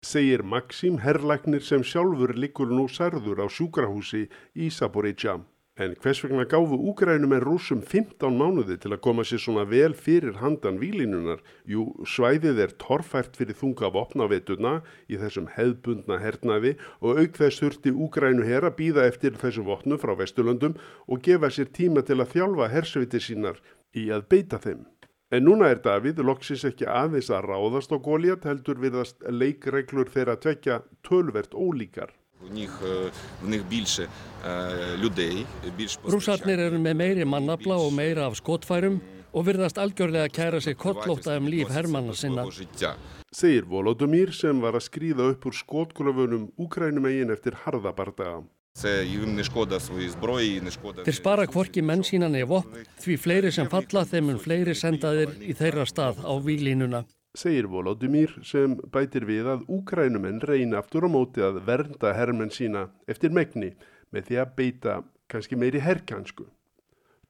segir 0.05 0.43
Maxim 0.43 0.99
Herlagnir 1.01 1.63
sem 1.65 1.83
sjálfur 1.83 2.35
likur 2.37 2.69
nú 2.69 2.87
særður 2.87 3.41
á 3.41 3.47
sjúkrahúsi 3.49 4.27
í 4.55 4.69
Saporítsja. 4.69 5.39
En 5.77 5.93
hvers 6.01 6.23
vegna 6.23 6.45
gáfu 6.49 6.73
úgrænum 6.89 7.35
en 7.37 7.43
rúsum 7.43 7.83
15 7.85 8.33
mánuði 8.33 8.79
til 8.81 8.95
að 8.95 9.01
koma 9.05 9.21
sér 9.21 9.41
svona 9.43 9.65
vel 9.69 9.93
fyrir 9.93 10.39
handan 10.41 10.79
výlinunar? 10.81 11.43
Jú, 11.69 11.93
svæðið 12.01 12.63
er 12.65 12.73
torfært 12.81 13.37
fyrir 13.37 13.57
þunga 13.59 13.91
vopnavetuna 13.93 14.81
í 15.05 15.21
þessum 15.21 15.51
hefðbundna 15.53 16.17
hernaði 16.23 16.73
og 16.97 17.21
auk 17.21 17.37
þess 17.37 17.61
þurfti 17.61 17.93
úgrænu 17.93 18.49
herra 18.49 18.73
býða 18.73 19.05
eftir 19.05 19.37
þessum 19.37 19.69
vopnum 19.69 20.01
frá 20.01 20.17
Vesturlöndum 20.17 20.77
og 21.05 21.21
gefa 21.21 21.53
sér 21.53 21.69
tíma 21.69 22.01
til 22.01 22.17
að 22.23 22.33
þjálfa 22.33 22.73
hersviti 22.73 23.21
sínar 23.21 23.61
í 23.93 24.09
að 24.09 24.25
beita 24.33 24.57
þeim. 24.57 24.87
En 25.27 25.43
núna 25.43 25.67
er 25.67 25.81
Davíð 25.83 26.21
loksis 26.23 26.61
ekki 26.69 26.85
aðeins 26.87 27.27
að 27.35 27.49
ráðast 27.49 27.91
á 27.91 27.99
Góliat 27.99 28.45
heldur 28.47 28.79
viðast 28.79 29.19
leikreglur 29.27 30.07
þeirra 30.13 30.37
tvekja 30.39 30.77
tölvert 31.03 31.51
ólíkar. 31.51 32.13
Rúsarnir 36.07 36.63
eru 36.69 36.79
með 36.79 36.95
meiri 37.01 37.27
mannabla 37.27 37.75
og 37.75 37.91
meira 37.97 38.29
af 38.29 38.39
skotfærum 38.39 39.01
og 39.35 39.47
virðast 39.49 39.81
algjörlega 39.83 40.31
kæra 40.31 40.61
sig 40.63 40.79
kollóta 40.79 41.35
um 41.35 41.51
líf 41.51 41.75
hermanna 41.75 42.15
sinna. 42.15 42.47
Segir 43.35 43.67
Volodymyr 43.67 44.31
sem 44.31 44.61
var 44.63 44.79
að 44.79 44.87
skrýða 44.87 45.33
upp 45.33 45.49
úr 45.49 45.59
skotgröfunum 45.59 46.53
Úkrænumegin 46.55 47.35
eftir 47.35 47.57
harðabardaga. 47.65 48.45
Þeir 48.77 49.09
spara 51.17 51.45
kvorki 51.49 51.81
menn 51.81 52.03
sína 52.05 52.27
nefo 52.29 52.59
því 53.01 53.15
fleiri 53.17 53.51
sem 53.55 53.69
falla 53.71 54.03
þeim 54.05 54.29
en 54.35 54.41
fleiri 54.43 54.75
sendaðir 54.77 55.31
í 55.41 55.55
þeirra 55.57 55.85
stað 55.89 56.21
á 56.21 56.33
výlínuna. 56.45 57.01
Segir 57.37 57.67
Volodymyr 57.69 58.35
sem 58.45 58.75
bætir 58.93 59.25
við 59.29 59.45
að 59.53 59.65
úkrænumenn 59.79 60.41
reyna 60.45 60.77
aftur 60.81 61.05
á 61.05 61.09
móti 61.09 61.41
að 61.45 61.61
vernda 61.65 62.13
herrmenn 62.17 62.53
sína 62.53 62.87
eftir 63.09 63.33
megni 63.33 63.73
með 64.13 64.29
því 64.29 64.35
að 64.43 64.53
beita 64.61 64.93
kannski 65.27 65.55
meiri 65.57 65.81
herrkansku. 65.81 66.45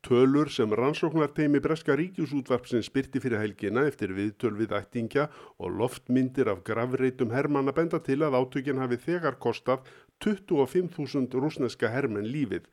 Tölur 0.08 0.48
sem 0.54 0.72
rannsóknarteimi 0.72 1.60
Breska 1.60 1.96
ríkjusútvarpsin 1.98 2.84
spyrti 2.86 3.20
fyrir 3.20 3.42
helgina 3.42 3.82
eftir 3.90 4.14
viðtöl 4.16 4.54
við 4.56 4.76
ættingja 4.78 5.26
og 5.58 5.74
loftmyndir 5.80 6.48
af 6.52 6.62
gravreitum 6.68 7.34
hermanna 7.34 7.74
benda 7.76 8.00
til 8.06 8.22
að 8.24 8.38
átökinn 8.40 8.80
hafi 8.80 9.00
þegar 9.04 9.40
kostað 9.42 9.90
25.000 10.26 11.42
rúsneska 11.44 11.90
hermenn 11.94 12.26
lífið. 12.34 12.66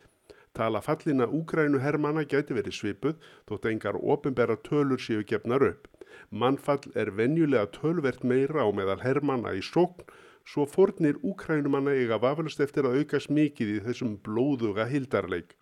Tala 0.54 0.80
fallina 0.80 1.26
úgrænu 1.26 1.80
hermanna 1.82 2.22
gæti 2.24 2.54
verið 2.56 2.76
svipuð 2.78 3.16
þótt 3.50 3.66
engar 3.70 3.98
ofinbæra 3.98 4.56
tölur 4.68 5.02
séu 5.02 5.24
gefnar 5.32 5.64
upp. 5.66 5.88
Mannfall 6.30 6.92
er 6.94 7.10
venjulega 7.18 7.66
tölvert 7.74 8.22
meira 8.24 8.64
á 8.64 8.68
meðal 8.70 9.02
hermanna 9.02 9.52
í 9.58 9.62
sókn 9.66 10.06
svo 10.44 10.66
fornir 10.68 11.16
úkrænumanna 11.24 11.94
eiga 11.96 12.18
vafalust 12.20 12.60
eftir 12.60 12.86
að 12.86 13.00
aukast 13.00 13.30
mikið 13.32 13.70
í 13.74 13.78
þessum 13.86 14.16
blóðuga 14.24 14.86
hildarleik. 14.90 15.54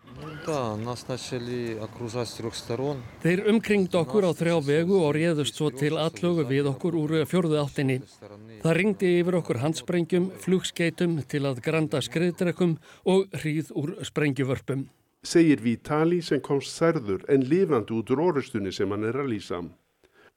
Þeir 3.23 3.45
umkringd 3.53 3.99
okkur 4.03 4.27
á 4.27 4.31
þrjá 4.37 4.57
vegu 4.67 4.99
og 4.99 5.13
réðust 5.17 5.61
svo 5.61 5.71
til 5.71 5.95
allögu 5.97 6.47
við 6.49 6.71
okkur 6.73 6.99
úr 6.99 7.15
fjörðu 7.31 7.61
áttinni. 7.63 8.01
Það 8.63 8.77
ringdi 8.79 9.13
yfir 9.21 9.39
okkur 9.39 9.63
handsprengjum, 9.63 10.33
flugskeitum 10.43 11.21
til 11.31 11.45
að 11.47 11.63
granda 11.63 12.03
skriðdrekum 12.03 12.77
og 13.07 13.31
hríð 13.43 13.71
úr 13.79 13.95
sprengjuvörpum. 14.07 14.89
Segir 15.23 15.61
Vítali 15.63 16.19
sem 16.27 16.41
komst 16.43 16.75
særður 16.75 17.23
en 17.31 17.45
lifandi 17.47 17.95
út 17.95 18.11
úr 18.11 18.25
orustunni 18.25 18.73
sem 18.75 18.91
hann 18.91 19.07
er 19.07 19.21
að 19.23 19.31
lýsa. 19.31 19.63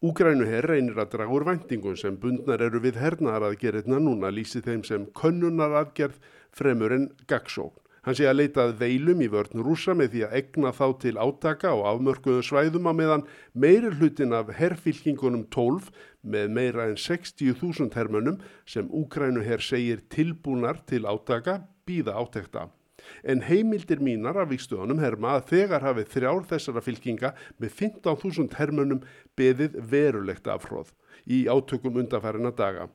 Úgrænuherr 0.04 0.66
reynir 0.68 0.98
að 1.00 1.14
draga 1.14 1.32
úr 1.32 1.46
vendingum 1.48 1.96
sem 1.96 2.18
bundnar 2.20 2.60
eru 2.66 2.82
við 2.84 2.98
hernaðaraðgerðina 3.00 4.02
núna 4.04 4.32
lýsi 4.34 4.60
þeim 4.66 4.84
sem 4.84 5.06
könnunaraðgerð 5.16 6.18
fremur 6.52 6.96
en 6.98 7.06
gagsókn. 7.32 7.80
Hann 8.04 8.18
sé 8.20 8.28
að 8.28 8.42
leitað 8.42 8.76
veilum 8.84 9.24
í 9.24 9.30
vörn 9.32 9.64
rúsa 9.66 9.96
með 9.98 10.12
því 10.12 10.26
að 10.28 10.36
egna 10.42 10.74
þá 10.76 10.86
til 11.02 11.16
átaka 11.16 11.72
og 11.80 11.88
afmörkuðu 11.94 12.44
svæðum 12.46 12.92
á 12.92 12.94
meðan 13.00 13.26
meiri 13.56 13.96
hlutin 13.96 14.36
af 14.36 14.52
herrfylkingunum 14.60 15.48
12 15.56 15.90
með 16.22 16.56
meira 16.60 16.92
en 16.92 17.00
60.000 17.00 17.96
hermönum 17.96 18.42
sem 18.68 18.92
Úgrænuherr 18.92 19.64
segir 19.64 20.04
tilbúnar 20.12 20.84
til 20.86 21.08
átaka 21.08 21.64
býða 21.88 22.20
átekta 22.20 22.68
en 23.24 23.42
heimildir 23.46 24.02
mínar 24.04 24.38
af 24.42 24.50
vikstöðunum 24.52 25.02
herma 25.02 25.36
að 25.38 25.50
þegar 25.52 25.86
hafið 25.86 26.12
þrjár 26.14 26.48
þessara 26.52 26.84
fylkinga 26.86 27.32
með 27.62 27.78
15.000 27.82 28.60
hermönum 28.60 29.02
beðið 29.40 29.80
verulegt 29.92 30.48
afhróð 30.48 30.94
í 31.26 31.46
átökum 31.52 31.98
undanfærina 32.02 32.52
daga. 32.56 32.90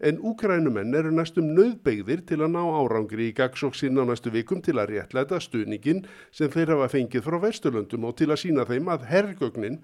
En 0.00 0.18
úkrænumenn 0.18 0.94
eru 0.98 1.12
næstum 1.14 1.52
nöðbegðir 1.54 2.24
til 2.28 2.40
að 2.42 2.54
ná 2.56 2.62
árangri 2.62 3.28
í 3.30 3.36
gagsóksinn 3.36 4.00
á 4.00 4.04
næstu 4.08 4.32
vikum 4.34 4.62
til 4.64 4.74
að 4.80 4.90
réttlæta 4.90 5.38
stuðningin 5.40 6.02
sem 6.34 6.50
þeir 6.50 6.74
hafa 6.74 6.88
fengið 6.96 7.26
frá 7.28 7.38
Vesturlöndum 7.44 8.08
og 8.08 8.16
til 8.18 8.30
að 8.32 8.42
sína 8.42 8.66
þeim 8.66 8.90
að 8.90 9.06
herrgögnin 9.12 9.78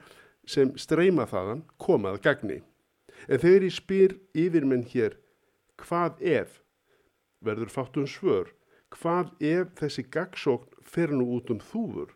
sem 0.49 0.73
streyma 0.77 1.29
þaðan 1.31 1.63
komað 1.79 2.21
gagni. 2.27 2.61
En 3.29 3.39
þegar 3.39 3.67
ég 3.69 3.77
spyr 3.77 4.17
yfirmenn 4.35 4.87
hér 4.91 5.17
hvað 5.81 6.21
ef, 6.21 6.61
verður 7.45 7.73
fátt 7.73 7.99
um 8.01 8.09
svör, 8.09 8.51
hvað 8.91 9.31
ef 9.41 9.75
þessi 9.79 10.05
gagsókn 10.11 10.83
fer 10.83 11.15
nú 11.15 11.29
út 11.37 11.53
um 11.55 11.61
þúfur? 11.63 12.11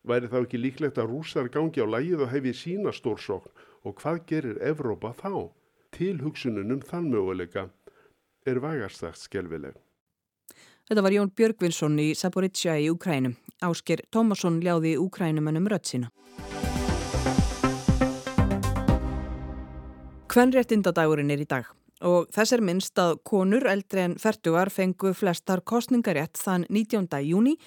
Væri 0.00 0.30
þá 0.32 0.38
ekki 0.40 0.58
líklegt 0.60 0.98
að 0.98 1.10
rúsar 1.12 1.50
gangi 1.52 1.82
á 1.84 1.86
lægið 1.86 2.24
og 2.24 2.30
hefi 2.32 2.54
sína 2.56 2.92
stórsókn 2.96 3.52
og 3.84 3.98
hvað 4.00 4.20
gerir 4.30 4.60
Evrópa 4.64 5.12
þá? 5.18 5.52
Tilhugsununum 5.92 6.80
þann 6.80 7.10
möguleika 7.12 7.66
er 8.48 8.60
vægarstagt 8.64 9.20
skjálfileg. 9.20 9.74
Þetta 10.88 11.04
var 11.04 11.14
Jón 11.14 11.32
Björgvinsson 11.36 11.98
í 12.00 12.14
Saporizja 12.16 12.78
í 12.80 12.88
Ukrænum. 12.90 13.36
Ásker 13.60 14.00
Tómasson 14.10 14.62
ljáði 14.64 14.96
Ukrænumennum 14.98 15.68
rött 15.68 15.92
sína. 15.92 16.08
Kvenréttindadagurinn 20.30 21.30
er 21.34 21.44
í 21.44 21.48
dag 21.50 21.68
og 22.00 22.30
þess 22.32 22.54
er 22.56 22.64
minnst 22.64 22.96
að 23.02 23.18
konur 23.28 23.66
eldri 23.68 24.06
en 24.06 24.16
ferdugar 24.16 24.70
fengu 24.72 25.12
flestar 25.12 25.60
kostningarétt 25.60 26.40
þann 26.40 26.64
19. 26.70 27.10
júni 27.28 27.58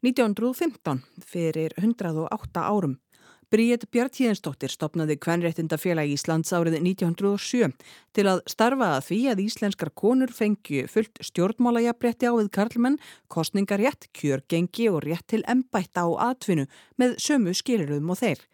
1915 0.00 1.02
fyrir 1.20 1.74
108 1.76 2.60
árum. 2.64 2.96
Bríett 3.50 3.82
Bjartíðinsdóttir 3.90 4.70
stopnaði 4.70 5.16
Kvenréttindafélag 5.18 6.08
Íslands 6.14 6.52
árið 6.54 6.76
1907 6.78 7.72
til 8.14 8.24
að 8.30 8.40
starfa 8.48 8.92
að 8.94 9.08
því 9.08 9.18
að 9.32 9.42
íslenskar 9.44 9.90
konur 9.98 10.30
fengju 10.32 10.86
fullt 10.88 11.18
stjórnmálajabrétti 11.28 12.30
á 12.30 12.32
við 12.38 12.48
karlmenn, 12.54 13.00
kostningarétt, 13.28 14.06
kjörgengi 14.16 14.86
og 14.88 15.02
rétt 15.04 15.26
til 15.34 15.42
embætta 15.50 16.06
á 16.06 16.30
atvinnu 16.30 16.68
með 16.96 17.18
sömu 17.18 17.52
skilurðum 17.58 18.14
og 18.14 18.22
þeir. 18.22 18.46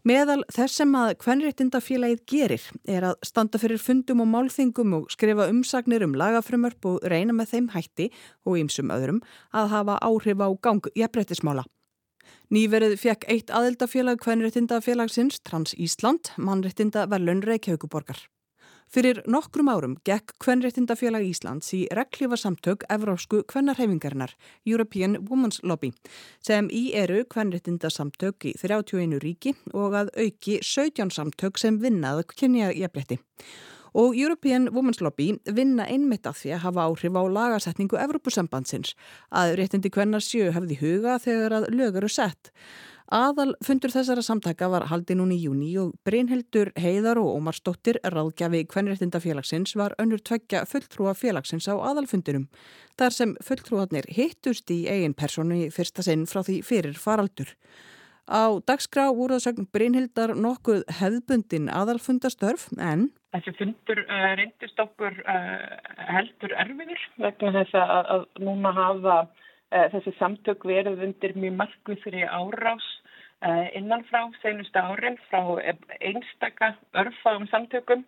Meðal 0.00 0.40
þess 0.48 0.78
sem 0.80 0.94
að 0.96 1.10
Kvenréttindafélagið 1.20 2.20
gerir 2.30 2.62
er 2.88 3.04
að 3.10 3.18
standa 3.26 3.60
fyrir 3.60 3.80
fundum 3.82 4.22
og 4.24 4.30
málþingum 4.32 4.94
og 4.96 5.10
skrifa 5.12 5.50
umsagnir 5.52 6.06
um 6.06 6.14
lagafrömmörp 6.16 6.88
og 6.88 7.04
reyna 7.04 7.36
með 7.36 7.52
þeim 7.52 7.68
hætti 7.74 8.08
og 8.48 8.56
ýmsum 8.62 8.94
öðrum 8.94 9.20
að 9.52 9.70
hafa 9.74 9.98
áhrif 10.00 10.40
á 10.40 10.48
gang 10.64 10.88
jafnbrettismála. 10.96 11.66
Nýverið 12.48 12.96
fekk 12.96 13.28
eitt 13.28 13.52
aðeldafélag 13.52 14.24
Kvenréttindafélagsins 14.24 15.42
Trans 15.44 15.76
Ísland, 15.76 16.32
mannréttinda 16.40 17.04
verðlun 17.10 17.44
Reykjavíkuborgar. 17.44 18.24
Fyrir 18.90 19.20
nokkrum 19.30 19.68
árum 19.70 19.92
gekk 20.02 20.32
Kvenréttindafélag 20.42 21.22
Íslands 21.22 21.68
í 21.78 21.84
reglífarsamtök 21.94 22.82
Evrósku 22.90 23.44
Kvennarhefingarinnar, 23.46 24.32
European 24.66 25.14
Women's 25.28 25.60
Lobby, 25.62 25.92
sem 26.42 26.66
í 26.74 26.88
eru 26.98 27.20
Kvenréttindasamtök 27.30 28.48
í 28.50 28.56
31 28.58 29.20
ríki 29.22 29.54
og 29.70 29.94
að 29.94 30.10
auki 30.18 30.58
17 30.66 31.14
samtök 31.14 31.62
sem 31.62 31.78
vinnað 31.78 32.24
kynja 32.34 32.72
jafnbretti 32.74 33.20
og 33.94 34.18
European 34.18 34.68
Women's 34.74 35.00
Lobby 35.02 35.32
vinna 35.46 35.86
einmitt 35.86 36.26
af 36.26 36.42
því 36.42 36.56
að 36.56 36.64
hafa 36.66 36.86
áhrif 36.90 37.14
á 37.18 37.22
lagasetningu 37.30 37.98
Evrópusambandsins 37.98 38.94
að 39.30 39.56
réttindi 39.58 39.90
kvennar 39.90 40.22
sjö 40.22 40.50
hefði 40.54 40.78
huga 40.82 41.18
þegar 41.22 41.60
að 41.60 41.70
lög 41.74 41.98
eru 42.02 42.10
sett. 42.10 42.52
Aðal 43.10 43.56
fundur 43.66 43.90
þessara 43.90 44.22
samtaka 44.22 44.68
var 44.70 44.84
haldi 44.86 45.16
núni 45.18 45.34
í 45.34 45.48
júni 45.48 45.72
og 45.82 45.96
Brynhildur 46.06 46.68
Heiðar 46.78 47.18
og 47.18 47.40
Ómar 47.40 47.56
Stóttir 47.58 47.96
ráðgjafi 48.06 48.60
Kvenréttindafélagsins 48.70 49.74
var 49.74 49.96
önnur 49.98 50.22
tveggja 50.22 50.60
fulltrúa 50.70 51.16
félagsins 51.18 51.66
á 51.66 51.74
aðalfundinum. 51.74 52.44
Þar 52.94 53.16
sem 53.16 53.32
fulltrúarnir 53.42 54.06
hittust 54.14 54.70
í 54.70 54.84
eigin 54.86 55.16
personu 55.18 55.58
í 55.58 55.72
fyrsta 55.74 56.06
sinn 56.06 56.22
frá 56.30 56.44
því 56.46 56.60
fyrir 56.68 57.00
faraldur. 57.02 57.50
Á 58.30 58.62
dagskrá 58.62 59.08
voru 59.10 59.40
það 59.40 59.44
sögn 59.48 59.68
Brynhildar 59.74 60.36
nokkuð 60.38 60.86
hefðbundin 61.00 61.66
aðalfundastörf 61.66 62.68
en... 62.78 63.08
Þessi 63.34 63.56
fundur 63.58 64.04
uh, 64.06 64.30
reyndist 64.38 64.78
okkur 64.86 65.18
uh, 65.26 65.66
heldur 66.14 66.54
erfiður 66.62 67.02
vegna 67.26 67.56
þess 67.58 67.74
að, 67.74 68.14
að 68.14 68.24
núna 68.46 68.74
hafa 68.78 69.18
uh, 69.26 69.86
þessi 69.96 70.14
samtök 70.22 70.70
verið 70.70 71.02
undir 71.10 71.34
mjög 71.34 71.58
markvissri 71.64 72.22
árás 72.22 72.86
innanfrá 73.74 74.26
senustu 74.42 74.78
árin 74.78 75.16
frá 75.30 75.40
einstaka 76.00 76.74
örfagum 76.92 77.46
samtökum 77.48 78.04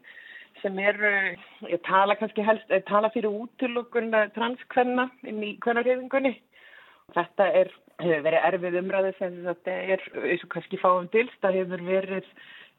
sem 0.61 0.79
eru, 0.79 1.37
ég 1.67 1.81
tala 1.89 2.15
kannski 2.17 2.45
helst, 2.45 2.69
ég 2.71 2.85
tala 2.85 3.11
fyrir 3.11 3.33
útlokun 3.33 4.13
transkvenna 4.35 5.09
inn 5.25 5.41
í 5.43 5.57
kvennarhefingunni. 5.65 6.37
Þetta 7.17 7.49
er 7.63 7.73
hefur 8.03 8.25
verið 8.27 8.47
erfið 8.49 8.79
umræði 8.83 9.13
sem 9.19 9.39
þetta 9.47 9.77
er, 9.95 10.05
eins 10.23 10.45
og 10.45 10.53
kannski 10.53 10.81
fáum 10.81 11.09
dilst, 11.13 11.39
það 11.43 11.59
hefur 11.61 11.85
verið 11.87 12.29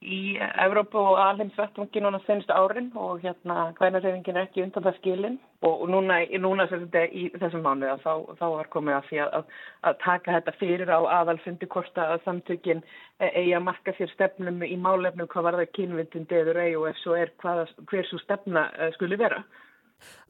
í 0.04 0.36
Evrópu 0.62 1.00
og 1.00 1.20
alheimsvettvangi 1.22 2.02
núna 2.04 2.20
senst 2.26 2.52
árin 2.52 2.92
og 3.00 3.22
hérna 3.24 3.72
hvænarhefingin 3.78 4.38
er 4.38 4.48
ekki 4.48 4.63
undan 4.66 4.86
það 4.86 4.98
skilin 5.00 5.38
og, 5.63 5.86
núna, 5.89 6.20
núna 6.44 6.68
þetta, 6.72 7.06
í 7.08 7.30
þessum 7.39 7.63
mánu 7.66 7.92
þá, 8.04 8.12
þá 8.39 8.46
var 8.56 8.70
komið 8.74 8.98
að 8.98 9.08
því 9.10 9.22
að, 9.26 9.48
að 9.89 9.98
taka 10.04 10.36
þetta 10.38 10.56
fyrir 10.60 10.92
á 10.92 11.00
aðalfundi 11.20 11.70
hvort 11.76 12.04
að 12.04 12.18
samtökin 12.26 12.84
eigi 13.20 13.56
að 13.56 13.66
marka 13.70 13.96
sér 13.98 14.12
stefnum 14.13 14.63
í 14.66 14.76
málefnum 14.76 15.30
hvað 15.32 15.48
var 15.48 15.60
það 15.62 15.74
kynvindin 15.80 16.28
deður 16.32 16.62
eigi 16.66 16.78
og 16.82 16.89
ef 16.92 17.02
svo 17.04 17.18
er 17.20 17.34
hvað, 17.44 17.66
hver 17.92 18.10
svo 18.10 18.20
stefna 18.24 18.68
uh, 18.76 18.92
skuli 18.98 19.20
vera. 19.20 19.44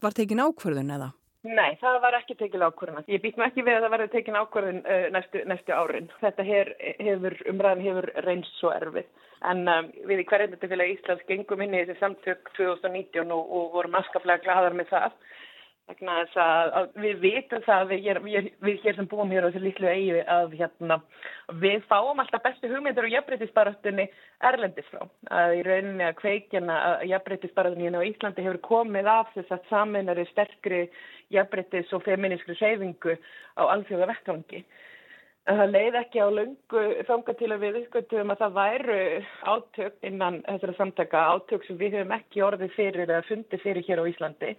Var 0.04 0.16
tekin 0.16 0.44
ákvörðun 0.44 0.94
eða? 0.98 1.14
Nei, 1.44 1.74
það 1.82 1.98
var 2.00 2.16
ekki 2.16 2.38
tekil 2.40 2.64
ákvörðun. 2.64 3.04
Ég 3.12 3.20
být 3.20 3.36
mér 3.36 3.50
ekki 3.50 3.66
við 3.68 3.76
að 3.76 3.84
það 3.84 3.94
verði 3.94 4.12
tekin 4.14 4.38
ákvörðun 4.40 4.78
uh, 4.88 5.08
næstu, 5.12 5.42
næstu 5.52 5.74
árin. 5.76 6.06
Þetta 6.22 6.46
her, 6.48 6.70
hefur, 7.04 7.36
umræðin 7.52 7.84
hefur 7.90 8.08
reynst 8.24 8.62
svo 8.62 8.72
erfið. 8.72 9.10
En 9.52 9.66
um, 9.68 9.90
við 10.08 10.22
í 10.24 10.26
hverjandetafélagi 10.30 10.96
Íslands 10.96 11.26
gengum 11.28 11.66
inn 11.66 11.76
í 11.76 11.82
þessi 11.82 12.00
samtök 12.00 12.48
2019 12.56 13.36
og, 13.36 13.52
og 13.60 13.76
vorum 13.76 14.00
askaflega 14.00 14.46
gladar 14.46 14.78
með 14.80 14.94
það. 14.94 15.18
Vegna 15.84 16.14
þess 16.22 16.38
að, 16.40 16.92
við 17.04 17.18
vitum 17.20 17.64
það 17.66 17.90
við, 17.90 18.06
við, 18.24 18.46
við 18.64 18.78
hér 18.86 18.96
sem 18.96 19.08
búum 19.12 19.34
hér 19.36 19.44
á 19.44 19.48
þessu 19.50 19.62
litlu 19.66 19.90
eigi 19.92 20.22
að 20.32 20.54
hérna, 20.56 20.98
við 21.60 21.84
fáum 21.90 22.22
alltaf 22.24 22.46
bestu 22.46 22.70
hugmyndir 22.72 23.10
og 23.10 23.12
jafnbreytisbaröftunni 23.12 24.06
erlendis 24.48 24.88
frá. 24.94 25.04
Að 25.28 25.58
í 25.58 25.66
rauninni 25.68 26.08
að 26.08 26.16
kveikjana 26.22 26.78
að 26.88 27.04
jafnbreytisbaröftunni 27.12 27.90
hérna 27.90 28.00
á 28.00 28.08
Íslandi 28.08 28.48
hefur 28.48 28.62
komið 28.70 29.12
af 29.12 29.36
þess 29.36 29.58
að 29.58 29.68
saminari 29.74 30.26
sterkri 30.32 30.82
jafnbreytis 31.36 31.92
og 31.92 32.08
feminískri 32.08 32.56
seyfingu 32.62 33.20
á 33.60 33.64
alþjóða 33.68 34.10
vettvangi. 34.14 34.64
En 35.52 35.58
það 35.60 35.74
leiði 35.76 36.00
ekki 36.00 36.24
á 36.24 36.28
lungu 36.32 36.82
þanga 37.04 37.34
til 37.36 37.48
að 37.52 37.64
við 37.66 37.78
uppgötum 37.82 38.30
að 38.32 38.42
það 38.46 38.54
væru 38.56 39.00
átök 39.52 40.06
innan 40.08 40.38
þessara 40.46 40.76
samtaka, 40.78 41.24
átök 41.36 41.66
sem 41.68 41.80
við 41.82 41.98
höfum 41.98 42.14
ekki 42.16 42.44
orðið 42.48 42.72
fyrir 42.78 43.04
eða 43.10 43.26
fundið 43.28 43.64
fyrir 43.66 43.84
hér 43.90 44.00
á 44.00 44.08
Íslandi. 44.08 44.54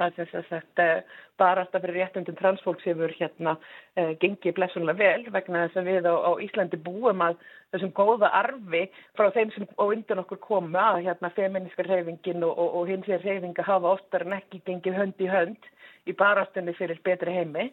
Það 0.00 0.20
er 0.24 0.30
þess 0.32 0.54
að 0.56 1.02
bara 1.40 1.64
alltaf 1.64 1.82
fyrir 1.84 1.98
réttundum 2.00 2.36
transfólks 2.38 2.86
hefur 2.88 3.12
hérna 3.16 3.54
uh, 3.56 4.12
gengið 4.22 4.56
blessunlega 4.56 5.00
vel 5.00 5.32
vegna 5.34 5.66
þess 5.66 5.80
að 5.80 5.90
við 5.90 6.08
á, 6.08 6.14
á 6.16 6.32
Íslandi 6.44 6.80
búum 6.84 7.24
að 7.24 7.38
þessum 7.74 7.92
góða 7.96 8.32
arfi 8.40 8.82
frá 9.18 9.30
þeim 9.36 9.52
sem 9.54 9.68
á 9.76 9.84
undan 9.84 10.22
okkur 10.24 10.42
koma 10.44 10.86
að 10.94 11.04
hérna 11.08 11.32
feministkar 11.36 11.88
reyfingin 11.90 12.44
og, 12.46 12.52
og, 12.56 12.74
og 12.80 12.90
hins 12.90 13.08
vegar 13.08 13.26
reyfinga 13.28 13.66
hafa 13.68 13.94
oftar 13.94 14.26
en 14.26 14.36
ekki 14.40 14.62
gengið 14.68 15.00
hönd 15.00 15.24
í 15.24 15.30
hönd 15.30 15.72
í 16.08 16.16
barastunni 16.16 16.76
fyrir 16.78 17.00
betri 17.04 17.36
heimi. 17.36 17.70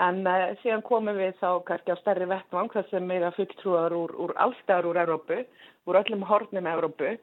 En 0.00 0.22
uh, 0.26 0.50
síðan 0.62 0.86
komum 0.86 1.18
við 1.18 1.34
þá 1.42 1.62
kannski 1.66 1.94
á 1.94 2.02
stærri 2.02 2.30
vettvang 2.30 2.70
þar 2.74 2.90
sem 2.92 3.06
meira 3.06 3.34
fulltrúar 3.36 3.94
úr, 3.94 4.14
úr 4.22 4.34
allstæðar 4.42 4.90
úr 4.90 5.02
Európu, 5.02 5.42
úr 5.90 6.02
öllum 6.02 6.26
hornum 6.28 6.68
Európu 6.70 7.16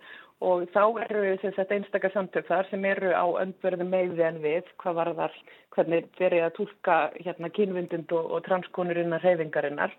og 0.46 0.68
þá 0.74 0.84
eru 1.08 1.22
að 1.34 1.72
einstakar 1.74 2.14
samtök 2.14 2.48
þar 2.48 2.68
sem 2.70 2.86
eru 2.86 3.14
á 3.14 3.26
öndverðum 3.42 3.90
meði 3.90 4.26
en 4.28 4.42
við 4.44 4.68
hvað 4.78 5.00
var 5.00 5.14
þar, 5.18 5.38
hvernig 5.76 6.10
verið 6.20 6.44
að 6.46 6.56
tólka 6.60 6.98
hérna 7.18 7.50
kynvindund 7.50 8.12
og, 8.14 8.30
og 8.32 8.44
transkonurinnar 8.46 9.26
reyfingarinnar 9.26 9.96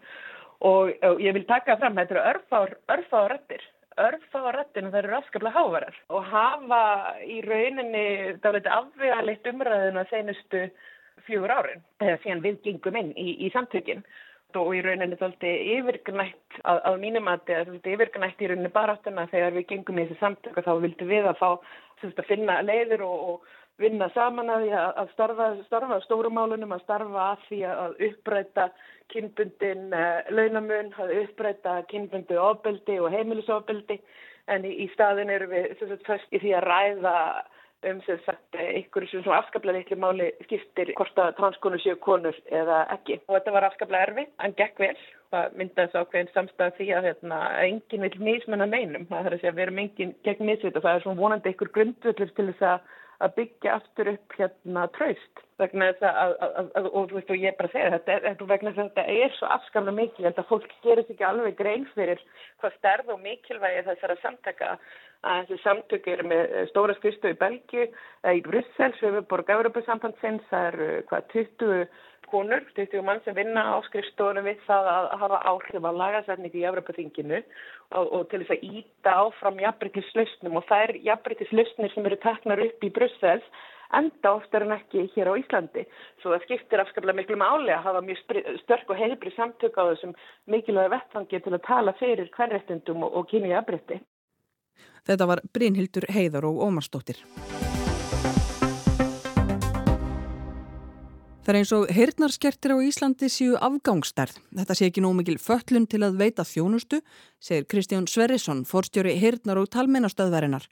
og, 0.60 0.94
og 1.02 1.20
ég 1.22 1.34
vil 1.34 1.46
taka 1.48 1.76
fram 1.80 1.98
þetta 1.98 2.14
eru 2.14 2.28
örfára 2.94 3.26
rættir 3.34 3.66
örfárættinu 3.98 4.92
það 4.92 5.00
eru 5.00 5.12
raskaflega 5.12 5.56
hávarar 5.56 5.96
og 6.14 6.30
hafa 6.30 6.82
í 7.26 7.40
rauninni 7.46 8.06
þá 8.42 8.48
leti 8.54 8.72
afvega 8.74 9.52
umræðinu 9.52 10.02
að 10.02 10.12
seinustu 10.12 10.62
fjögur 11.26 11.54
árin 11.54 11.82
eða 12.00 12.18
síðan 12.22 12.44
við 12.44 12.60
gengum 12.66 12.98
inn 13.00 13.12
í, 13.18 13.28
í 13.46 13.50
samtökinn 13.54 14.04
og 14.56 14.70
í 14.72 14.80
rauninni 14.80 15.18
þálti 15.20 15.50
yfirgnætt 15.74 16.58
að, 16.64 16.78
að 16.88 16.94
mínum 17.02 17.28
að 17.28 17.50
er 17.52 17.70
yfirgnætt 17.92 18.40
í 18.40 18.48
rauninni 18.48 18.70
baráttuna. 18.72 19.26
Þegar 19.28 19.56
við 19.58 19.66
gengum 19.72 19.98
í 19.98 20.06
þessi 20.06 20.20
samtöku 20.22 20.64
þá 20.64 20.70
vildum 20.80 21.10
við 21.10 21.28
að 21.28 21.40
fá 21.42 21.48
að 21.52 22.22
finna 22.30 22.60
leiðir 22.64 23.04
og, 23.04 23.26
og 23.28 23.82
vinna 23.82 24.08
saman 24.14 24.48
að 24.50 24.70
að 24.78 25.12
starfa, 25.12 25.50
starfa 25.66 26.00
stórumálunum, 26.06 26.72
að 26.72 26.86
starfa 26.86 27.26
að 27.34 27.44
því 27.48 27.60
að 27.74 28.00
uppræta 28.08 28.66
kynbundin 29.12 29.92
uh, 29.92 30.32
launamun, 30.32 30.90
að 30.96 31.14
uppræta 31.22 31.76
kynbundi 31.92 32.40
ofbeldi 32.40 32.98
og 33.02 33.12
heimilisofbeldi. 33.12 34.00
En 34.48 34.64
í, 34.64 34.72
í 34.84 34.88
staðin 34.94 35.30
eru 35.30 35.50
við 35.52 35.76
fyrst 36.06 36.32
í 36.32 36.40
því 36.40 36.56
að 36.56 36.68
ræða 36.70 37.16
um 37.86 38.00
sem 38.06 38.18
sagt 38.24 38.58
ykkur 38.58 39.06
sem 39.06 39.22
svona 39.22 39.38
afskaplega 39.42 39.78
litlu 39.78 39.98
máli 40.02 40.28
skiptir 40.46 40.90
hvort 40.98 41.20
að 41.22 41.36
transkonu 41.38 41.78
séu 41.82 41.94
konur 42.02 42.36
eða 42.50 42.80
ekki. 42.96 43.20
Og 43.28 43.36
þetta 43.36 43.54
var 43.54 43.68
afskaplega 43.68 44.08
erfi, 44.08 44.26
en 44.42 44.56
gekk 44.58 44.82
vel. 44.82 44.94
Það 45.32 45.58
myndaði 45.60 45.92
svo 45.92 46.04
ákveðin 46.04 46.32
samstæða 46.34 46.76
því 46.78 46.88
að 46.96 47.08
hérna, 47.10 47.40
enginn 47.66 48.06
vil 48.06 48.22
mismenna 48.30 48.66
neinum. 48.66 49.06
Það 49.10 49.26
er 49.30 49.36
að 49.36 49.42
segja 49.42 49.52
að 49.52 49.58
við 49.58 49.66
erum 49.66 49.82
enginn 49.84 50.14
gegn 50.26 50.48
misvita. 50.48 50.84
Það 50.84 50.94
er 50.94 51.04
svona 51.04 51.22
vonandi 51.22 51.54
ykkur 51.54 51.74
grundvöldur 51.76 52.34
til 52.34 52.48
þess 52.50 52.70
að 52.72 52.96
að 53.24 53.34
byggja 53.34 53.74
aftur 53.74 54.10
upp 54.12 54.34
hérna 54.38 54.84
traust 54.94 55.40
vegna 55.58 55.88
þess 55.90 56.06
að, 56.06 56.34
að, 56.44 56.68
að 56.78 56.86
og 56.86 57.08
þú 57.10 57.16
veist 57.16 57.32
og 57.34 57.42
ég 57.42 57.56
bara 57.58 57.70
segja 57.72 57.90
þetta 57.96 58.14
er, 58.14 58.42
vegna 58.52 58.70
þess 58.70 58.82
að 58.82 58.90
þetta 58.92 59.16
er 59.24 59.34
svo 59.34 59.48
afskamla 59.56 59.94
mikil 59.96 60.28
en 60.28 60.36
það 60.36 60.50
fólk 60.52 60.68
gerir 60.84 61.02
sér 61.02 61.16
ekki 61.16 61.26
alveg 61.26 61.56
grein 61.58 61.86
fyrir 61.96 62.22
hvað 62.62 62.76
stærð 62.76 63.10
og 63.14 63.20
mikilvægi 63.24 63.84
þessara 63.88 64.18
samtaka 64.22 64.70
að 65.26 65.48
þessi 65.48 65.62
samtöku 65.64 66.12
eru 66.12 66.26
með 66.30 66.52
stóra 66.70 66.94
skristu 66.98 67.32
í 67.32 67.38
Belgiu, 67.38 67.88
í 68.30 68.42
Brussel, 68.44 68.92
Söfurborg, 69.00 69.50
Európa-sambandsins, 69.50 70.44
það 70.50 70.68
eru 70.72 70.90
hvað 71.10 71.32
20 71.34 71.88
konur, 72.28 72.64
20 72.76 73.02
mann 73.06 73.22
sem 73.24 73.36
vinna 73.36 73.64
á 73.72 73.76
skrifstofunum 73.88 74.46
við 74.46 74.60
það 74.66 74.90
að 74.92 75.08
hafa 75.22 75.40
áhrif 75.50 75.88
á 75.88 75.92
lagasætningu 76.02 76.60
í 76.60 76.66
Evropaþinginu 76.70 77.40
og, 77.40 78.04
og 78.04 78.28
til 78.30 78.42
þess 78.42 78.54
að 78.56 78.76
íta 78.80 79.16
áfram 79.24 79.62
jafnbrytislausnum 79.62 80.60
og 80.60 80.68
það 80.68 80.84
er 80.84 81.00
jafnbrytislausnir 81.08 81.94
sem 81.94 82.08
eru 82.10 82.20
taknar 82.24 82.62
upp 82.66 82.84
í 82.84 82.92
Brussels 82.98 83.48
enda 83.96 84.34
oftar 84.36 84.66
en 84.66 84.74
ekki 84.76 85.06
hér 85.14 85.30
á 85.32 85.40
Íslandi. 85.40 85.86
Svo 86.20 86.34
það 86.34 86.44
skiptir 86.44 86.82
afskaplega 86.82 87.16
miklu 87.16 87.38
máli 87.40 87.72
að 87.72 87.86
hafa 87.86 88.04
mjög 88.04 88.20
störk 88.64 88.92
og 88.92 89.00
heilbri 89.00 89.32
samtök 89.32 89.80
á 89.80 89.88
þessum 89.94 90.12
mikilvægi 90.52 90.92
vettfangi 90.92 91.42
til 91.44 91.56
að 91.56 91.64
tala 91.70 91.96
fyrir 92.00 92.28
hverrettundum 92.36 93.08
og, 93.08 93.16
og 93.16 93.30
kynni 93.32 93.54
jafnbrytti. 93.54 94.02
Þetta 95.08 95.28
var 95.30 95.42
Brynhildur 95.54 96.08
Heiðar 96.12 96.48
og 96.48 96.60
Ómarsdóttir. 96.66 97.22
Það 101.48 101.54
er 101.54 101.60
eins 101.62 101.70
og 101.72 101.90
heyrnarskertir 101.96 102.74
á 102.76 102.84
Íslandi 102.84 103.28
séu 103.32 103.54
afgangsstærð. 103.56 104.34
Þetta 104.52 104.74
sé 104.76 104.88
ekki 104.90 105.00
nóg 105.00 105.14
mikil 105.16 105.38
föllun 105.40 105.86
til 105.88 106.02
að 106.04 106.18
veita 106.20 106.44
þjónustu, 106.44 106.98
segir 107.40 107.64
Kristján 107.72 108.04
Sverrisson, 108.04 108.66
forstjóri 108.68 109.14
heyrnar 109.16 109.56
og 109.62 109.70
talmennastöðverinar. 109.72 110.66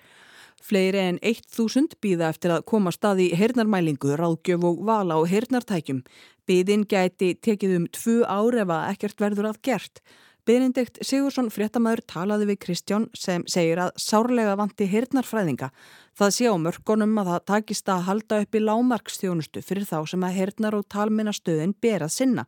Fleiri 0.61 1.01
en 1.01 1.19
1000 1.25 1.97
býða 2.05 2.29
eftir 2.29 2.53
að 2.53 2.67
koma 2.69 2.93
stað 2.93 3.23
í 3.25 3.31
heyrnarmælingu, 3.41 4.19
ráðgjöf 4.21 4.69
og 4.69 4.85
vala 4.85 5.17
á 5.17 5.25
heyrnartækjum. 5.25 6.05
Býðin 6.45 6.85
gæti 6.85 7.33
tekið 7.41 7.77
um 7.79 7.89
tvu 7.89 8.19
ár 8.29 8.61
ef 8.61 8.77
að 8.77 8.87
ekkert 8.93 9.25
verður 9.25 9.51
að 9.55 9.63
gert. 9.65 10.05
Benedikt 10.47 11.01
Sigursson 11.03 11.49
fréttamaður 11.51 12.05
talaði 12.07 12.47
við 12.53 12.59
Kristján 12.63 13.09
sem 13.19 13.43
segir 13.51 13.81
að 13.83 13.97
sárlega 13.99 14.53
vanti 14.55 14.87
heyrnarfræðinga. 14.87 15.73
Það 16.15 16.31
sé 16.37 16.47
á 16.47 16.55
mörgunum 16.63 17.19
að 17.19 17.31
það 17.33 17.47
takist 17.51 17.91
að 17.91 18.05
halda 18.07 18.39
upp 18.45 18.55
í 18.55 18.63
lámarkstjónustu 18.63 19.63
fyrir 19.67 19.89
þá 19.89 19.99
sem 20.13 20.23
að 20.23 20.37
heyrnar 20.39 20.77
og 20.79 20.87
talminnastöðin 20.95 21.75
berað 21.83 22.15
sinna. 22.15 22.47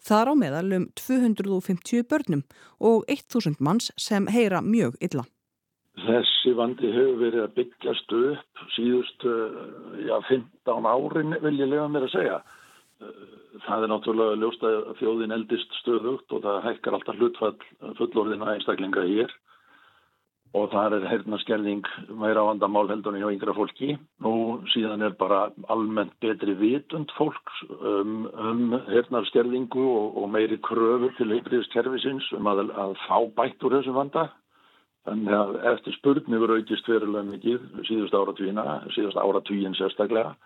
Þar 0.00 0.32
á 0.32 0.34
meðal 0.40 0.72
um 0.78 0.88
250 0.96 2.08
börnum 2.08 2.46
og 2.80 3.04
1000 3.12 3.60
manns 3.60 3.92
sem 4.00 4.24
heyra 4.32 4.64
mjög 4.64 4.96
illa. 5.04 5.28
Þessi 6.00 6.56
vandi 6.56 6.96
hefur 6.96 7.20
verið 7.20 7.44
að 7.44 7.56
byggjast 7.60 8.18
upp 8.22 8.66
síðust 8.72 9.28
já, 10.00 10.16
15 10.32 10.88
árin 10.88 11.36
vil 11.44 11.58
ég 11.60 11.68
lega 11.68 11.92
mér 11.92 12.08
að 12.08 12.16
segja 12.16 12.40
það 13.64 13.86
er 13.86 13.92
náttúrulega 13.92 14.38
ljóst 14.40 14.64
að 14.66 14.92
þjóðin 15.00 15.34
eldist 15.36 15.80
stöðugt 15.80 16.34
og 16.34 16.44
það 16.44 16.62
hækkar 16.68 16.98
alltaf 16.98 17.18
hlutfall 17.20 17.56
fullorðina 17.98 18.54
einstaklinga 18.54 19.04
hér 19.08 19.34
og 20.54 20.70
það 20.70 20.96
er 20.98 21.06
hernaskelling 21.10 21.88
meira 22.14 22.44
vandamál 22.46 22.86
heldur 22.90 23.16
en 23.16 23.24
hjá 23.24 23.30
yngra 23.32 23.54
fólki. 23.56 23.96
Nú 24.22 24.60
síðan 24.70 25.02
er 25.02 25.16
bara 25.18 25.48
almennt 25.72 26.14
betri 26.22 26.54
vitund 26.60 27.10
fólks 27.18 27.64
um, 27.80 28.28
um 28.30 28.76
hernaskellingu 28.86 29.82
og, 29.82 30.22
og 30.22 30.30
meiri 30.30 30.60
kröfur 30.62 31.10
til 31.18 31.32
heimriðskerfisins 31.34 32.30
um 32.38 32.50
að, 32.50 32.68
að 32.70 32.94
fá 33.08 33.18
bætt 33.34 33.66
úr 33.66 33.80
þessum 33.80 33.98
vanda. 33.98 34.28
Þannig 35.04 35.36
að 35.36 35.56
eftir 35.74 35.98
spurningur 35.98 36.54
aukist 36.54 36.86
verulega 36.88 37.26
mikið 37.28 37.64
síðust 37.90 38.14
áratvíina, 38.16 38.78
síðust 38.94 39.18
áratvíin 39.20 39.74
sérstaklega 39.76 40.36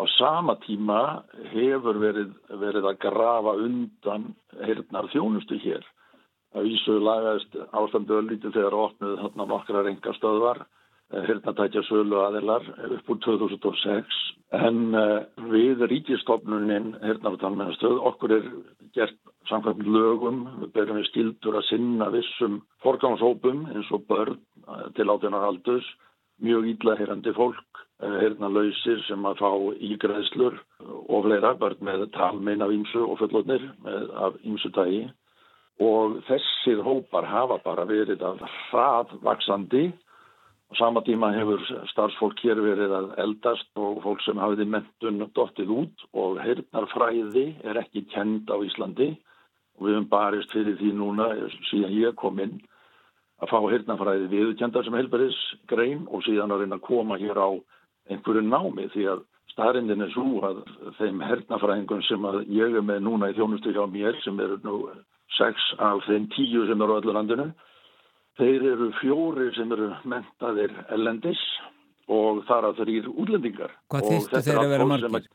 Á 0.00 0.04
sama 0.16 0.56
tíma 0.64 1.22
hefur 1.52 1.98
verið, 2.00 2.30
verið 2.48 2.86
að 2.88 3.00
grafa 3.04 3.56
undan 3.60 4.30
heyrnar 4.64 5.10
þjónustu 5.12 5.58
hér. 5.62 5.84
Það 6.52 6.68
vísu 6.68 6.98
lagaðist 7.00 7.58
ástandu 7.72 8.16
öllítið 8.20 8.56
þegar 8.56 8.78
opnuð 8.86 9.18
þarna 9.22 9.46
nokkra 9.52 9.82
rengastöðvar, 9.86 10.62
heyrnatækja 11.12 11.82
sölu 11.88 12.20
aðilar 12.24 12.64
upp 12.96 13.10
úr 13.12 13.20
2006. 13.24 14.20
En 14.56 14.80
uh, 14.96 15.24
við 15.52 15.84
ríkistofnunin 15.88 16.92
heyrnartalmennstöð 17.04 18.00
okkur 18.10 18.36
er 18.36 18.48
gert 18.96 19.16
samkvæmt 19.48 19.88
lögum, 19.88 20.44
við 20.60 20.72
berum 20.76 21.00
við 21.00 21.08
skildur 21.10 21.56
að 21.60 21.68
sinna 21.70 22.08
vissum 22.12 22.60
forgámshópum 22.84 23.64
eins 23.72 23.88
og 23.96 24.04
börn 24.08 24.36
eh, 24.36 24.84
til 24.96 25.08
átjónarhaldus, 25.10 25.88
mjög 26.44 26.68
ídlaheyrandi 26.74 27.32
fólk 27.36 27.71
heyrna 28.02 28.50
lausir 28.50 29.02
sem 29.06 29.26
að 29.26 29.40
fá 29.42 29.50
ígræðslur 29.88 30.58
og 31.08 31.26
fleira, 31.26 31.54
börn 31.58 31.82
með 31.86 32.08
talmein 32.16 32.64
af 32.64 32.72
ýmsu 32.74 33.04
og 33.06 33.18
fullotnir 33.20 33.66
af 34.18 34.38
ýmsu 34.42 34.72
dagi 34.74 35.04
og 35.82 36.20
þessir 36.28 36.82
hópar 36.84 37.26
hafa 37.26 37.58
bara 37.64 37.86
verið 37.88 38.22
að 38.26 38.42
hraðvaksandi 38.70 39.86
og 40.72 40.78
sama 40.78 41.02
tíma 41.04 41.28
hefur 41.36 41.60
starfsfólk 41.90 42.38
hér 42.40 42.60
verið 42.64 42.92
að 42.96 43.08
eldast 43.20 43.68
og 43.76 43.98
fólk 44.04 44.22
sem 44.24 44.38
hafiði 44.40 44.64
mentun 44.72 45.26
dottið 45.36 45.72
út 45.74 46.04
og 46.16 46.38
heyrnarfræði 46.40 47.46
er 47.60 47.80
ekki 47.82 48.06
kend 48.08 48.48
á 48.48 48.56
Íslandi. 48.56 49.10
Og 49.76 49.84
við 49.84 49.98
höfum 49.98 50.08
barist 50.08 50.52
fyrir 50.52 50.78
því 50.80 50.94
núna 50.96 51.28
síðan 51.68 51.92
ég 51.92 52.16
kom 52.16 52.40
inn 52.40 52.56
að 53.42 53.52
fá 53.52 53.58
heyrnarfræði 53.68 54.30
viðkendar 54.32 54.86
sem 54.86 54.96
helbærisgrein 54.96 56.06
og 56.08 56.24
síðan 56.24 56.56
að 56.56 56.64
reyna 56.64 56.80
að 56.80 56.86
koma 56.88 57.20
hér 57.20 57.36
á 57.36 57.50
einhverju 58.12 58.44
námi 58.46 58.88
því 58.94 59.06
að 59.12 59.24
staðrindin 59.52 60.04
er 60.06 60.12
svo 60.14 60.40
að 60.48 60.62
þeim 60.98 61.20
hernafræðingum 61.26 62.04
sem 62.08 62.24
að 62.28 62.38
ég 62.52 62.78
er 62.78 62.86
með 62.86 63.02
núna 63.06 63.32
í 63.32 63.36
þjónustu 63.36 63.74
hjá 63.74 63.84
mér 63.90 64.16
sem 64.24 64.40
eru 64.40 64.58
nú 64.64 64.78
sex 65.36 65.68
af 65.82 66.02
þeim 66.08 66.28
tíu 66.32 66.64
sem 66.68 66.80
eru 66.80 66.96
á 66.96 67.00
öllu 67.00 67.16
landinu 67.16 67.50
þeir 68.40 68.66
eru 68.72 68.90
fjóri 69.00 69.50
sem 69.56 69.72
eru 69.76 69.92
mentaðir 70.08 70.72
ellendis 70.94 71.42
og 72.12 72.42
þar 72.48 72.70
að 72.70 72.80
þeir 72.80 72.94
eru 72.96 73.14
útlendingar 73.24 73.76
Hvað 73.92 74.08
þýttu 74.08 74.44
þeir 74.48 74.62
að 74.62 74.74
vera 74.74 74.88
margir? 74.88 75.28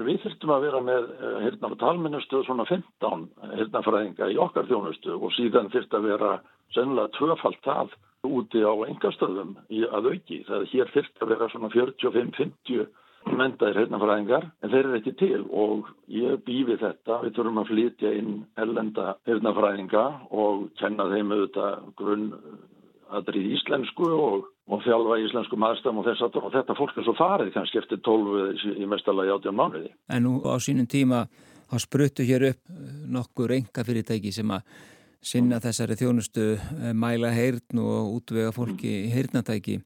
Við 0.00 0.20
þurftum 0.22 0.52
að 0.54 0.62
vera 0.64 0.80
með 0.86 1.08
hérna 1.44 1.76
talmennustu 1.80 2.44
svona 2.46 2.64
15 2.68 3.24
hernafræðinga 3.58 4.30
í 4.32 4.38
okkar 4.40 4.68
þjónustu 4.70 5.16
og 5.18 5.34
síðan 5.36 5.70
þurft 5.72 5.96
að 5.98 6.06
vera 6.06 6.30
sennilega 6.74 7.12
tvöfalt 7.18 7.60
það 7.66 7.96
úti 8.26 8.62
á 8.64 8.72
engastöðum 8.88 9.54
að 9.68 10.10
auki. 10.12 10.42
Það 10.48 10.56
er 10.56 10.72
hér 10.74 10.90
fyrst 10.94 11.22
að 11.22 11.32
vera 11.34 11.48
svona 11.52 11.70
45-50 11.72 12.88
mentaðir 13.36 13.82
heyrnafræðingar 13.82 14.46
en 14.48 14.72
þeir 14.72 14.80
eru 14.80 14.98
ekki 14.98 15.12
til 15.20 15.40
og 15.48 15.88
ég 16.12 16.40
býfi 16.46 16.76
þetta. 16.80 17.20
Við 17.24 17.34
þurfum 17.36 17.62
að 17.62 17.70
flytja 17.72 18.12
inn 18.16 18.34
ellenda 18.60 19.14
heyrnafræðinga 19.28 20.04
og 20.30 20.68
kenna 20.80 21.08
þeim 21.12 21.34
auðvitað 21.36 21.90
grunn 22.00 22.30
aðrið 23.10 23.52
íslensku 23.56 24.08
og, 24.14 24.48
og 24.70 24.82
þjálfa 24.84 25.18
íslensku 25.24 25.58
maðurstafn 25.58 26.00
og 26.00 26.06
þess 26.06 26.26
að 26.26 26.40
og 26.40 26.52
þetta 26.54 26.76
fólk 26.78 26.96
er 26.96 27.06
svo 27.08 27.16
farið 27.18 27.52
kannski 27.56 27.80
eftir 27.80 28.02
12 28.06 28.76
í 28.78 28.88
mestalagi 28.88 29.34
átján 29.34 29.58
mánuði. 29.58 29.90
En 30.12 30.26
nú 30.26 30.38
á 30.46 30.54
sínum 30.62 30.86
tíma 30.90 31.24
þá 31.70 31.76
spruttu 31.82 32.26
hér 32.26 32.50
upp 32.52 32.62
nokkur 33.10 33.56
enga 33.58 33.84
fyrirtæki 33.86 34.32
sem 34.34 34.54
að 34.54 34.64
sinna 35.20 35.60
þessari 35.60 35.96
þjónustu 36.00 36.46
eh, 36.56 36.92
mæla 36.96 37.32
heyrn 37.36 37.82
og 37.82 38.14
útvega 38.18 38.52
fólki 38.56 39.10
heyrnatæki. 39.12 39.80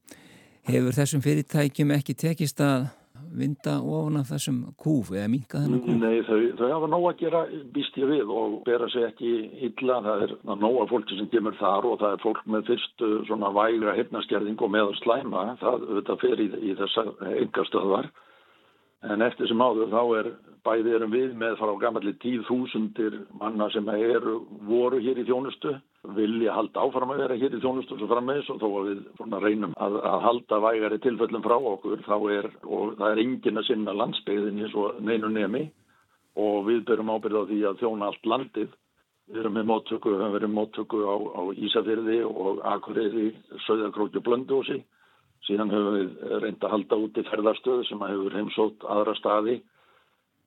Hefur 0.65 0.95
þessum 0.97 1.21
fyrirtækjum 1.21 1.91
ekki 1.93 2.15
tekist 2.17 2.61
að 2.63 2.87
vinda 3.35 3.75
ofan 3.83 4.19
af 4.19 4.29
þessum 4.31 4.61
kúf 4.79 5.11
eða 5.13 5.27
minka 5.31 5.61
þennan 5.61 5.81
kúf? 5.83 5.97
Nei, 5.99 6.21
þau, 6.27 6.39
þau 6.59 6.69
hafa 6.71 6.89
nóg 6.91 7.07
að 7.09 7.21
gera 7.21 7.41
býst 7.75 7.97
ég 7.99 8.09
við 8.09 8.31
og 8.33 8.55
bera 8.67 8.87
sig 8.93 9.07
ekki 9.09 9.31
illa. 9.67 9.99
Það 10.05 10.25
er 10.25 10.35
nóg 10.63 10.79
að 10.83 10.93
fólki 10.93 11.19
sem 11.19 11.29
kemur 11.33 11.57
þar 11.59 11.89
og 11.89 11.99
það 12.03 12.15
er 12.15 12.23
fólk 12.23 12.45
með 12.55 12.69
fyrstu 12.71 13.11
svona 13.29 13.51
vægra 13.55 13.97
heyrnaskerðing 13.99 14.61
og 14.61 14.73
meðal 14.75 14.95
slæma. 15.01 15.47
Það, 15.61 15.89
það 16.09 16.23
fer 16.23 16.45
í, 16.45 16.47
í 16.71 16.77
þessa 16.79 17.05
engastöðvar. 17.43 18.09
En 19.05 19.21
eftir 19.21 19.49
sem 19.49 19.61
áður 19.61 19.91
þá 19.91 20.01
er 20.19 20.29
bæði 20.65 20.93
erum 20.97 21.11
við 21.13 21.33
með 21.37 21.59
frá 21.59 21.71
gammalli 21.81 22.13
tíð 22.21 22.45
þúsundir 22.47 23.17
manna 23.37 23.67
sem 23.73 23.89
eru 23.93 24.39
voru 24.65 24.97
hér 25.03 25.19
í 25.21 25.25
þjónustu, 25.27 25.75
vilja 26.17 26.55
halda 26.55 26.85
áfram 26.85 27.13
að 27.13 27.21
vera 27.21 27.37
hér 27.41 27.57
í 27.57 27.61
þjónustu 27.61 27.95
og 27.95 28.01
svo 28.01 28.09
frammeðis 28.09 28.49
og 28.53 28.61
þó 28.63 28.65
að 28.69 28.87
við 28.89 29.35
reynum 29.43 29.75
að, 29.77 29.99
að 30.09 30.25
halda 30.25 30.59
vægari 30.65 31.01
tilfellum 31.03 31.45
frá 31.45 31.55
okkur 31.73 32.01
þá 32.07 32.15
er, 32.37 32.49
og 32.65 32.95
það 32.97 33.11
er 33.11 33.21
engin 33.25 33.61
að 33.61 33.67
sinna 33.69 33.95
landsbygðinni 33.99 34.71
svo 34.73 34.87
neinu 34.99 35.29
nemi. 35.33 35.67
Og 36.35 36.65
við 36.67 36.81
berum 36.89 37.13
ábyrð 37.13 37.45
á 37.45 37.49
því 37.49 37.59
að 37.69 37.77
þjóna 37.79 38.09
allt 38.09 38.25
landið. 38.27 38.73
Við 39.31 39.37
erum 39.41 39.53
með 39.55 39.69
móttöku, 39.69 40.11
við 40.11 40.25
erum 40.25 40.51
með 40.51 40.57
móttöku 40.57 41.05
á, 41.07 41.15
á 41.15 41.41
Ísafyrði 41.55 42.17
og 42.27 42.59
Akureyri, 42.73 43.29
Söðakróki 43.65 44.19
og 44.19 44.25
Blöndósi 44.25 44.81
Síðan 45.45 45.71
höfum 45.73 45.95
við 45.95 46.37
reynda 46.43 46.67
að 46.67 46.73
halda 46.73 46.99
út 47.05 47.17
í 47.21 47.25
ferðarstöðu 47.29 47.85
sem 47.89 48.01
hefur 48.01 48.37
heimsótt 48.37 48.85
aðra 48.95 49.13
staði 49.19 49.59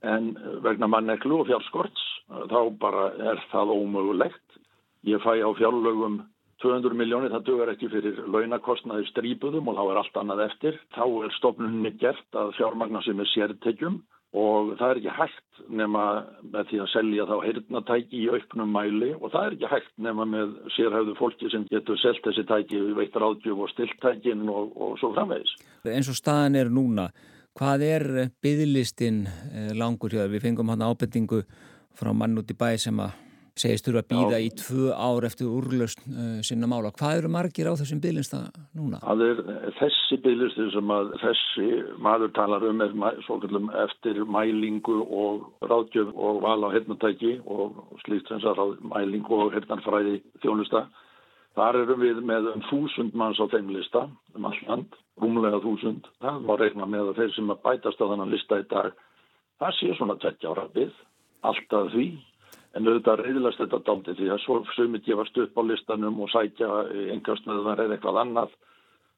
en 0.07 0.33
vegna 0.65 0.89
manneklu 0.91 1.41
og 1.43 1.49
fjárskorts 1.51 2.05
þá 2.51 2.61
bara 2.83 3.07
er 3.33 3.41
það 3.53 3.75
ómögulegt. 3.75 4.59
Ég 5.07 5.23
fæ 5.23 5.39
á 5.39 5.51
fjárlögum 5.59 6.21
200 6.63 6.99
miljónir, 6.99 7.31
það 7.31 7.47
dögur 7.47 7.71
ekki 7.71 7.89
fyrir 7.93 8.23
launakostnaði 8.27 9.07
strípuðum 9.13 9.71
og 9.71 9.79
þá 9.79 9.85
er 9.85 10.01
allt 10.01 10.17
annað 10.19 10.45
eftir. 10.49 10.79
Þá 10.97 11.05
er 11.07 11.35
stofnunni 11.39 11.93
gert 12.01 12.39
að 12.39 12.55
fjármagna 12.59 13.03
sem 13.07 13.21
er 13.23 13.31
sértekjum 13.31 14.01
og 14.37 14.75
það 14.77 14.91
er 14.91 14.99
ekki 15.01 15.15
hægt 15.17 15.61
nema 15.81 16.03
með 16.53 16.67
því 16.71 16.81
að 16.83 16.91
selja 16.93 17.27
þá 17.29 17.35
heyrnatæki 17.47 18.19
í 18.21 18.27
auknum 18.35 18.75
mæli 18.77 19.09
og 19.17 19.33
það 19.33 19.47
er 19.47 19.57
ekki 19.57 19.71
hægt 19.73 19.95
nema 20.05 20.27
með 20.29 20.53
sérhæfðu 20.77 21.15
fólki 21.17 21.49
sem 21.53 21.65
getur 21.71 22.01
selgt 22.03 22.29
þessi 22.29 22.45
tæki 22.51 22.83
við 22.83 22.99
veitar 23.01 23.25
ádjöf 23.25 23.63
og 23.65 23.73
stiltækin 23.73 24.45
og, 24.53 24.75
og 24.77 24.99
svo 25.01 25.15
framvegis. 25.17 25.55
En 25.89 26.05
svo 26.05 26.17
staðan 26.17 26.61
er 26.61 26.69
núna, 26.73 27.09
hvað 27.57 27.87
er 27.89 28.07
bygglistin 28.45 29.25
eh, 29.29 29.73
langur 29.79 30.13
hjá? 30.13 30.27
Við 30.29 30.45
fengum 30.45 30.75
hann 30.75 30.85
ábendingu 30.85 31.41
frá 31.97 32.13
mann 32.13 32.37
út 32.39 32.53
í 32.53 32.59
bæ 32.59 32.77
sem 32.77 33.01
að 33.01 33.17
segist 33.63 33.89
þurfa 33.89 34.03
að 34.05 34.11
býða 34.13 34.39
í 34.43 34.49
tvö 34.59 34.93
ár 34.95 35.27
eftir 35.29 35.49
úrlöst 35.51 36.03
uh, 36.07 36.39
sinna 36.47 36.69
mála. 36.71 36.93
Hvað 36.95 37.23
eru 37.23 37.33
margir 37.33 37.71
á 37.71 37.79
þessum 37.79 38.03
bygglista 38.05 38.41
núna? 38.77 39.01
Það 39.03 39.25
er 39.27 39.43
þessi 39.79 40.21
byggglisti 40.25 40.69
sem 40.75 40.93
að 40.95 41.11
þessi 41.23 41.67
maður 42.05 42.33
talar 42.39 42.69
um 42.69 42.85
eftir 43.85 44.23
mælingu 44.37 45.01
og 45.03 45.69
ráðgjöf 45.71 46.15
og 46.15 46.41
val 46.45 46.63
á 46.67 46.69
hernatæki 46.75 47.39
og 47.47 47.83
slíkt 48.05 48.31
sem 48.31 48.47
að 48.53 48.79
mælingu 48.95 49.43
og 49.45 49.53
hernarfræði 49.57 50.21
þjónusta. 50.45 50.87
Þar 51.59 51.81
erum 51.81 52.03
við 52.05 52.23
með 52.23 52.53
um 52.53 52.65
þúsund 52.69 53.17
manns 53.19 53.41
á 53.43 53.47
þeim 53.51 53.73
lista 53.75 54.05
um 54.37 54.47
alland, 54.47 54.93
rúmlega 55.19 55.59
þúsund. 55.65 56.07
Það 56.23 56.45
var 56.47 56.61
reikna 56.63 56.87
með 56.87 57.11
að 57.11 57.23
þeir 57.23 57.33
sem 57.35 57.51
að 57.51 57.63
bætast 57.65 58.03
á 58.03 58.07
þannan 58.07 58.31
lista 58.31 58.61
í 58.63 58.67
dag, 58.71 58.93
það 59.59 59.79
sé 59.81 59.95
svona 59.99 60.15
20 60.23 60.51
ára 60.53 60.67
byggð, 60.77 61.01
alltaf 61.49 61.91
því 61.97 62.07
en 62.77 62.89
auðvitað 62.89 63.23
reyðilast 63.25 63.61
þetta 63.63 63.83
dálti 63.87 64.17
því 64.19 64.33
að 64.35 64.43
svo 64.45 64.59
sumit 64.77 65.09
ég 65.09 65.19
var 65.19 65.29
stupp 65.31 65.57
á 65.57 65.63
listanum 65.65 66.19
og 66.25 66.33
sækja 66.33 66.69
engastöðunar 67.17 67.85
eða 67.85 67.97
eitthvað 67.97 68.21
annað 68.25 68.57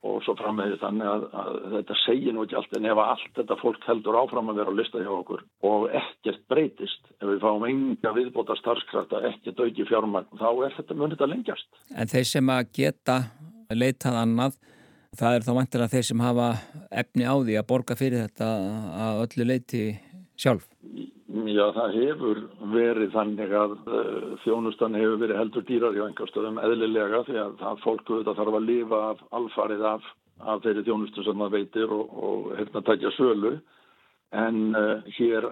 og 0.00 0.22
svo 0.24 0.32
frammeði 0.38 0.78
þannig 0.80 1.08
að, 1.10 1.24
að 1.42 1.56
þetta 1.74 1.96
segir 2.06 2.32
nú 2.32 2.44
ekki 2.46 2.56
allt 2.56 2.76
en 2.78 2.88
ef 2.88 3.00
allt 3.02 3.34
þetta 3.36 3.56
fólk 3.60 3.82
heldur 3.84 4.16
áfram 4.16 4.48
að 4.48 4.60
vera 4.62 4.72
á 4.72 4.78
lista 4.78 5.02
hjá 5.02 5.10
okkur 5.12 5.42
og 5.68 5.86
ekkert 6.00 6.40
breytist 6.48 7.10
ef 7.18 7.26
við 7.28 7.42
fáum 7.42 7.66
enga 7.68 8.14
viðbóta 8.16 8.56
starfskrafta 8.62 9.20
ekkert 9.28 9.60
auki 9.60 9.86
fjármagn 9.90 10.40
þá 10.40 10.48
er 10.52 10.76
þetta 10.78 10.96
munið 10.96 11.26
að 11.26 11.32
lengjast. 11.34 11.68
En 11.92 12.08
þeir 12.08 12.28
sem 12.32 12.52
að 12.54 12.72
geta 12.80 13.18
leitað 13.76 14.20
annað 14.22 14.56
það 15.20 15.36
er 15.36 15.46
þá 15.46 15.52
vantilega 15.58 15.92
þeir 15.92 16.08
sem 16.08 16.24
hafa 16.24 16.50
efni 17.02 17.26
á 17.28 17.34
því 17.36 17.60
að 17.60 17.70
borga 17.74 17.98
fyrir 17.98 18.24
þetta 18.24 18.50
að 19.04 19.24
öllu 19.26 19.48
leiti 19.52 19.84
sjálf? 20.40 20.64
Já, 21.30 21.68
það 21.76 21.92
hefur 21.94 22.38
verið 22.72 23.12
þannig 23.14 23.52
að 23.54 23.74
uh, 23.86 24.30
þjónustan 24.42 24.96
hefur 24.98 25.20
verið 25.20 25.36
heldur 25.38 25.64
dýrar 25.68 25.94
hjá 25.94 26.02
engastöðum 26.08 26.56
eðlilega 26.58 27.20
því 27.28 27.36
að 27.38 27.52
það 27.60 27.82
fólku 27.84 28.16
þetta 28.18 28.34
þarf 28.38 28.56
að 28.58 28.66
lifa 28.66 28.98
af 29.12 29.20
alfarið 29.38 29.84
af, 29.92 30.08
af 30.42 30.64
þeirri 30.64 30.82
þjónustu 30.88 31.22
sem 31.22 31.44
það 31.44 31.52
veitir 31.54 31.92
og, 31.94 32.16
og 32.26 32.48
hérna 32.58 32.82
tækja 32.88 33.12
sölu. 33.14 33.52
En 34.40 34.58
uh, 34.74 35.06
hér 35.20 35.46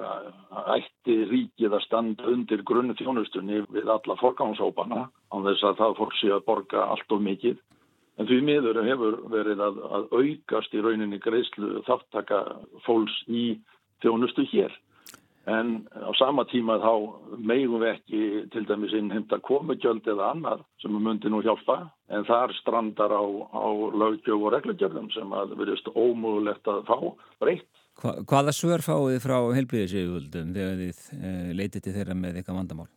ætti 0.75 1.17
ríkið 1.31 1.79
að 1.79 1.87
standa 1.87 2.27
undir 2.33 2.67
grunn 2.67 2.97
þjónustunni 2.99 3.63
við 3.71 3.95
alla 3.95 4.19
fórgangshópana 4.19 5.05
á 5.07 5.37
þess 5.47 5.63
að 5.71 5.79
það 5.85 5.97
fólk 6.01 6.19
sé 6.19 6.33
að 6.35 6.45
borga 6.51 6.89
allt 6.89 7.15
of 7.15 7.23
mikið. 7.23 7.63
En 8.19 8.27
því 8.27 8.41
miður 8.51 8.83
hefur 8.83 9.23
verið 9.31 9.63
að, 9.63 9.79
að 9.95 10.11
aukast 10.11 10.75
í 10.75 10.83
rauninni 10.83 11.23
greiðslu 11.23 11.85
þáttaka 11.87 12.43
fólks 12.83 13.23
í 13.31 13.47
þjónustu 14.03 14.43
hér 14.51 14.75
en 15.49 15.73
á 15.97 16.11
sama 16.19 16.45
tíma 16.51 16.79
þá 16.83 16.93
meigum 17.39 17.83
við 17.83 17.93
ekki 17.95 18.23
til 18.53 18.65
dæmis 18.69 18.95
innhemta 18.97 19.41
komugjöld 19.45 20.07
eða 20.09 20.33
annar 20.35 20.63
sem 20.83 20.93
við 20.93 21.05
myndi 21.07 21.33
nú 21.33 21.41
hjálpa 21.45 21.81
en 22.13 22.27
þar 22.29 22.55
strandar 22.61 23.15
á, 23.17 23.25
á 23.25 23.67
lögjöf 24.03 24.37
og 24.39 24.53
reglugjörðum 24.57 25.11
sem 25.15 25.33
að 25.33 25.57
verðist 25.61 25.91
ómögulegt 25.95 26.69
að 26.71 26.85
fá 26.89 26.99
breytt. 27.43 27.69
Hva, 27.99 28.15
hvaða 28.31 28.55
svör 28.55 28.85
fáið 28.85 29.19
frá 29.25 29.39
heilbríðisíðvöldum 29.57 30.55
þegar 30.55 30.81
þið 30.85 31.03
e, 31.19 31.35
leitið 31.59 31.85
til 31.85 31.97
þeirra 31.97 32.19
með 32.19 32.41
eitthvað 32.41 32.61
vandamál? 32.61 32.91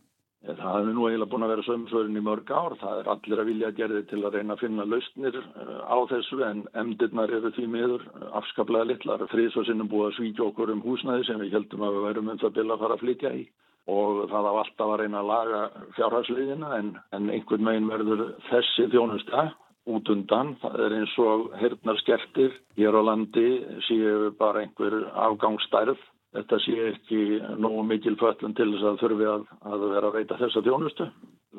Það 0.62 0.76
hefur 0.78 0.96
nú 0.96 1.06
eiginlega 1.08 1.32
búin 1.32 1.46
að 1.46 1.52
vera 1.52 1.66
sömsvörin 1.66 2.20
í 2.20 2.24
mörg 2.26 2.52
ár. 2.54 2.76
Það 2.82 3.00
er 3.00 3.10
allir 3.14 3.42
að 3.42 3.50
vilja 3.50 3.72
gerði 3.80 4.02
til 4.12 4.20
að 4.22 4.36
reyna 4.38 4.56
að 4.56 4.62
finna 4.62 4.86
lausnir 4.86 5.40
eh, 5.40 5.80
á 5.90 5.98
þessu 6.12 6.44
en 6.46 6.62
emdirnar 6.84 7.34
eru 7.38 7.52
því 7.56 7.66
miður 7.76 8.06
afskaplega 8.42 8.90
litlar. 8.92 9.26
Þrís 9.34 9.58
og 9.58 9.66
sinnum 9.70 9.90
búið 9.92 10.12
að 10.12 10.16
svíkja 10.20 10.46
okkur 10.48 10.74
um 10.76 10.86
húsnæði 10.86 11.28
sem 11.30 11.42
við 11.42 11.58
heldum 11.58 11.88
að 11.88 11.98
við 11.98 12.08
værum 12.08 12.32
um 12.34 12.42
það 12.44 12.56
bila 12.60 12.78
að 12.78 12.86
fara 12.86 12.98
að 13.00 13.04
flytja 13.06 13.34
í 13.42 13.44
og 13.92 14.22
það 14.30 14.46
á 14.46 14.54
alltaf 14.62 14.92
að 14.94 15.00
reyna 15.02 15.20
að 15.24 15.30
laga 15.32 15.62
fjárhagsliðina 15.98 16.72
en, 16.78 16.94
en 17.18 17.30
einhvern 17.34 17.66
megin 17.66 17.90
verður 17.90 18.24
þessi 18.52 18.88
þjónusta 18.94 19.48
út 19.90 20.10
undan. 20.14 20.56
Það 20.62 20.84
er 20.86 20.98
eins 21.00 21.18
og 21.26 21.48
hernar 21.58 22.00
skertir 22.04 22.54
hér 22.78 22.98
á 22.98 23.02
landi 23.10 23.48
séu 23.88 24.30
bara 24.38 24.62
einhver 24.62 25.02
afgangsstærð 25.26 25.98
þetta 26.36 26.60
sé 26.64 26.78
ekki 26.92 27.22
nógu 27.60 27.84
mikil 27.88 28.16
föllun 28.20 28.56
til 28.56 28.72
þess 28.74 28.88
að 28.88 29.04
þurfi 29.04 29.30
að, 29.34 29.46
að 29.68 29.86
vera 29.94 30.10
að 30.12 30.18
veita 30.20 30.40
þessa 30.40 30.64
þjónustu. 30.68 31.08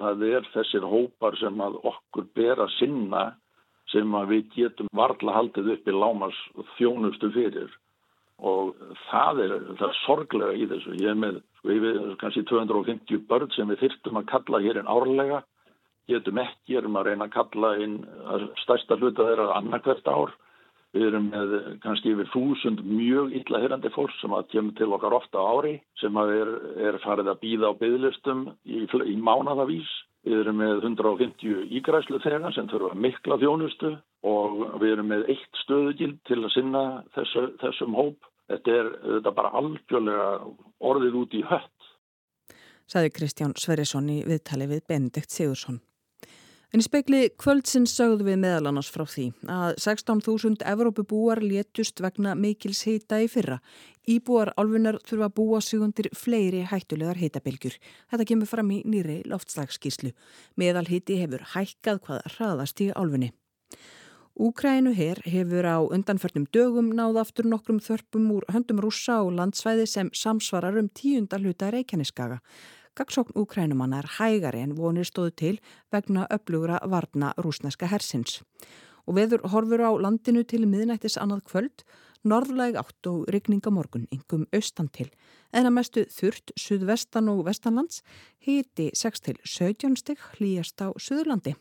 Það 0.00 0.26
er 0.30 0.50
þessir 0.54 0.88
hópar 0.88 1.37
sem 1.40 1.61
að 1.61 1.78
okkur 1.92 2.28
ber 2.37 2.64
að 2.64 2.74
sinna 2.78 3.24
sem 3.92 4.14
að 4.16 4.30
við 4.32 4.44
getum 4.56 4.88
varla 4.96 5.37
haldið 5.37 5.72
upp 5.74 5.88
í 5.88 5.94
lámas 5.96 6.38
þjónustu 6.78 7.28
fyrir 7.35 7.72
og 8.42 8.72
það 9.11 9.40
er, 9.44 9.52
það 9.78 9.88
er 9.88 9.98
sorglega 10.02 10.54
í 10.58 10.68
þessu. 10.70 10.94
Ég 10.98 11.12
er 11.12 11.18
með 11.18 11.40
sko, 11.61 11.74
við, 11.85 11.98
kannski 12.22 12.44
250 12.48 13.26
börn 13.28 13.52
sem 13.54 13.68
við 13.70 13.85
þyrstum 13.85 14.18
að 14.18 14.30
kalla 14.32 14.62
hér 14.64 14.80
en 14.80 14.90
árlega, 14.90 15.42
getum 16.11 16.40
ekki, 16.42 16.78
erum 16.80 16.96
að 16.98 17.11
reyna 17.11 17.28
að 17.28 17.37
kalla 17.37 17.74
inn 17.85 18.00
stærsta 18.64 18.98
hluta 18.98 19.28
þeirra 19.28 19.52
annarkvært 19.61 20.11
ár 20.11 20.35
Við 20.92 21.07
erum 21.09 21.28
með 21.33 21.52
kannski 21.81 22.12
yfir 22.12 22.28
þúsund 22.35 22.83
mjög 22.85 23.33
illaherandi 23.38 23.90
fólk 23.94 24.12
sem 24.18 24.33
að 24.37 24.48
kemur 24.52 24.74
til 24.76 24.90
okkar 24.92 25.14
ofta 25.16 25.40
ári 25.40 25.78
sem 26.02 26.16
er, 26.20 26.50
er 26.88 26.98
farið 27.05 27.31
að 27.33 27.38
býða 27.44 27.70
á 27.72 27.81
bygglistum 27.81 28.42
í, 28.68 28.83
í 28.85 29.14
mánadavís. 29.16 29.88
Við 30.22 30.42
erum 30.44 30.61
með 30.61 30.85
150 30.85 31.72
ígræslu 31.78 32.20
þegar 32.22 32.52
sem 32.55 32.68
þurfa 32.70 32.92
mikla 32.94 33.38
þjónustu 33.40 33.94
og 34.28 34.61
við 34.83 34.92
erum 34.94 35.09
með 35.11 35.24
eitt 35.33 35.62
stöðugild 35.64 36.20
til 36.28 36.38
að 36.42 36.52
sinna 36.55 36.83
þessu, 37.16 37.46
þessum 37.64 37.96
hóp. 37.98 38.28
Þetta 38.52 38.76
er 38.76 38.90
þetta 39.00 39.33
bara 39.38 39.55
algjörlega 39.59 40.28
orðið 40.92 41.18
út 41.22 41.38
í 41.38 41.42
hött. 41.48 41.88
Saði 42.92 43.14
Kristján 43.16 43.57
Sverrisson 43.57 44.12
í 44.12 44.20
viðtali 44.28 44.68
við 44.68 44.85
Benedikt 44.92 45.33
Sigursson. 45.33 45.81
En 46.72 46.80
í 46.80 46.85
speikli 46.87 47.26
kvöldsins 47.37 47.92
sögðu 47.92 48.24
við 48.30 48.38
meðal 48.40 48.70
annars 48.70 48.88
frá 48.88 49.02
því 49.04 49.26
að 49.44 49.74
16.000 49.85 50.62
Evrópubúar 50.70 51.42
létust 51.44 52.00
vegna 52.00 52.32
mikils 52.32 52.80
hýta 52.88 53.18
í 53.20 53.26
fyrra. 53.28 53.58
Íbúar 54.08 54.54
álfunar 54.56 54.96
þurfa 55.04 55.28
að 55.28 55.35
búa 55.37 55.61
sig 55.61 55.85
undir 55.85 56.08
fleiri 56.16 56.62
hættulegar 56.70 57.20
hýtabilgjur. 57.20 57.76
Þetta 58.08 58.28
kemur 58.30 58.48
fram 58.48 58.72
í 58.72 58.80
nýri 58.88 59.18
loftslagsskíslu. 59.28 60.14
Meðal 60.56 60.87
hýti 60.88 61.20
hefur 61.20 61.44
hækkað 61.52 62.00
hvað 62.06 62.26
hraðast 62.38 62.80
í 62.80 62.88
álfunni. 62.96 63.35
Úkrænu 64.32 64.94
herr 64.96 65.20
hefur 65.28 65.68
á 65.68 65.76
undanförnum 65.85 66.48
dögum 66.56 66.88
náð 66.96 67.20
aftur 67.20 67.52
nokkrum 67.52 67.85
þörpum 67.85 68.30
úr 68.32 68.46
höndum 68.48 68.80
rúsa 68.80 69.20
og 69.20 69.35
landsvæði 69.37 69.85
sem 69.85 70.08
samsvarar 70.16 70.80
um 70.80 70.88
tíundar 70.88 71.44
hluta 71.44 71.68
reykjaniskaga. 71.68 72.40
Gagsókn 72.94 73.33
úkrænumanna 73.40 74.02
er 74.02 74.09
hægari 74.18 74.61
en 74.61 74.76
vonir 74.76 75.09
stóðu 75.09 75.33
til 75.37 75.59
vegna 75.92 76.26
upplugra 76.28 76.81
varna 76.85 77.33
rúsneska 77.40 77.88
hersins. 77.88 78.42
Og 79.07 79.16
veður 79.16 79.46
horfur 79.48 79.81
á 79.81 79.90
landinu 79.96 80.44
til 80.44 80.66
miðnættis 80.68 81.16
annað 81.16 81.46
kvöld, 81.48 81.85
norðlæg 82.28 82.76
átt 82.76 83.09
og 83.09 83.24
rigningamorgun, 83.33 84.07
yngum 84.12 84.44
austan 84.52 84.92
til. 84.92 85.09
En 85.52 85.66
að 85.66 85.76
mestu 85.78 86.05
þurft 86.12 86.52
suðvestan 86.61 87.33
og 87.33 87.44
vestanlands 87.48 88.02
hiti 88.44 88.90
6 88.94 89.24
til 89.24 89.40
17 89.42 89.96
stygg 89.96 90.20
hlýjast 90.37 90.85
á 90.85 90.92
Suðurlandi. 90.92 91.57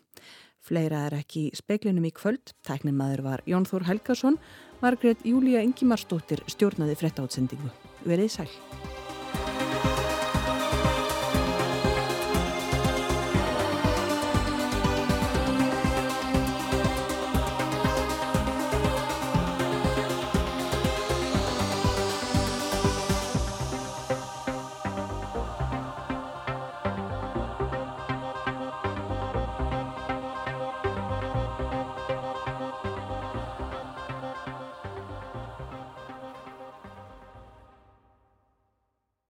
Fleira 0.62 1.08
er 1.08 1.15
ekki 1.24 1.48
í 1.48 1.58
speiklinum 1.58 2.06
í 2.06 2.13
kvöld. 2.13 2.54
Tæknimaður 2.67 3.24
var 3.26 3.46
Jón 3.50 3.65
Þór 3.65 3.88
Helgason, 3.88 4.38
Margret 4.84 5.24
Júlia 5.26 5.63
Ingimarsdóttir 5.65 6.44
stjórnaði 6.52 7.00
frettáttsendingu. 7.00 7.72
Verið 8.06 8.36
sæl. 8.36 8.52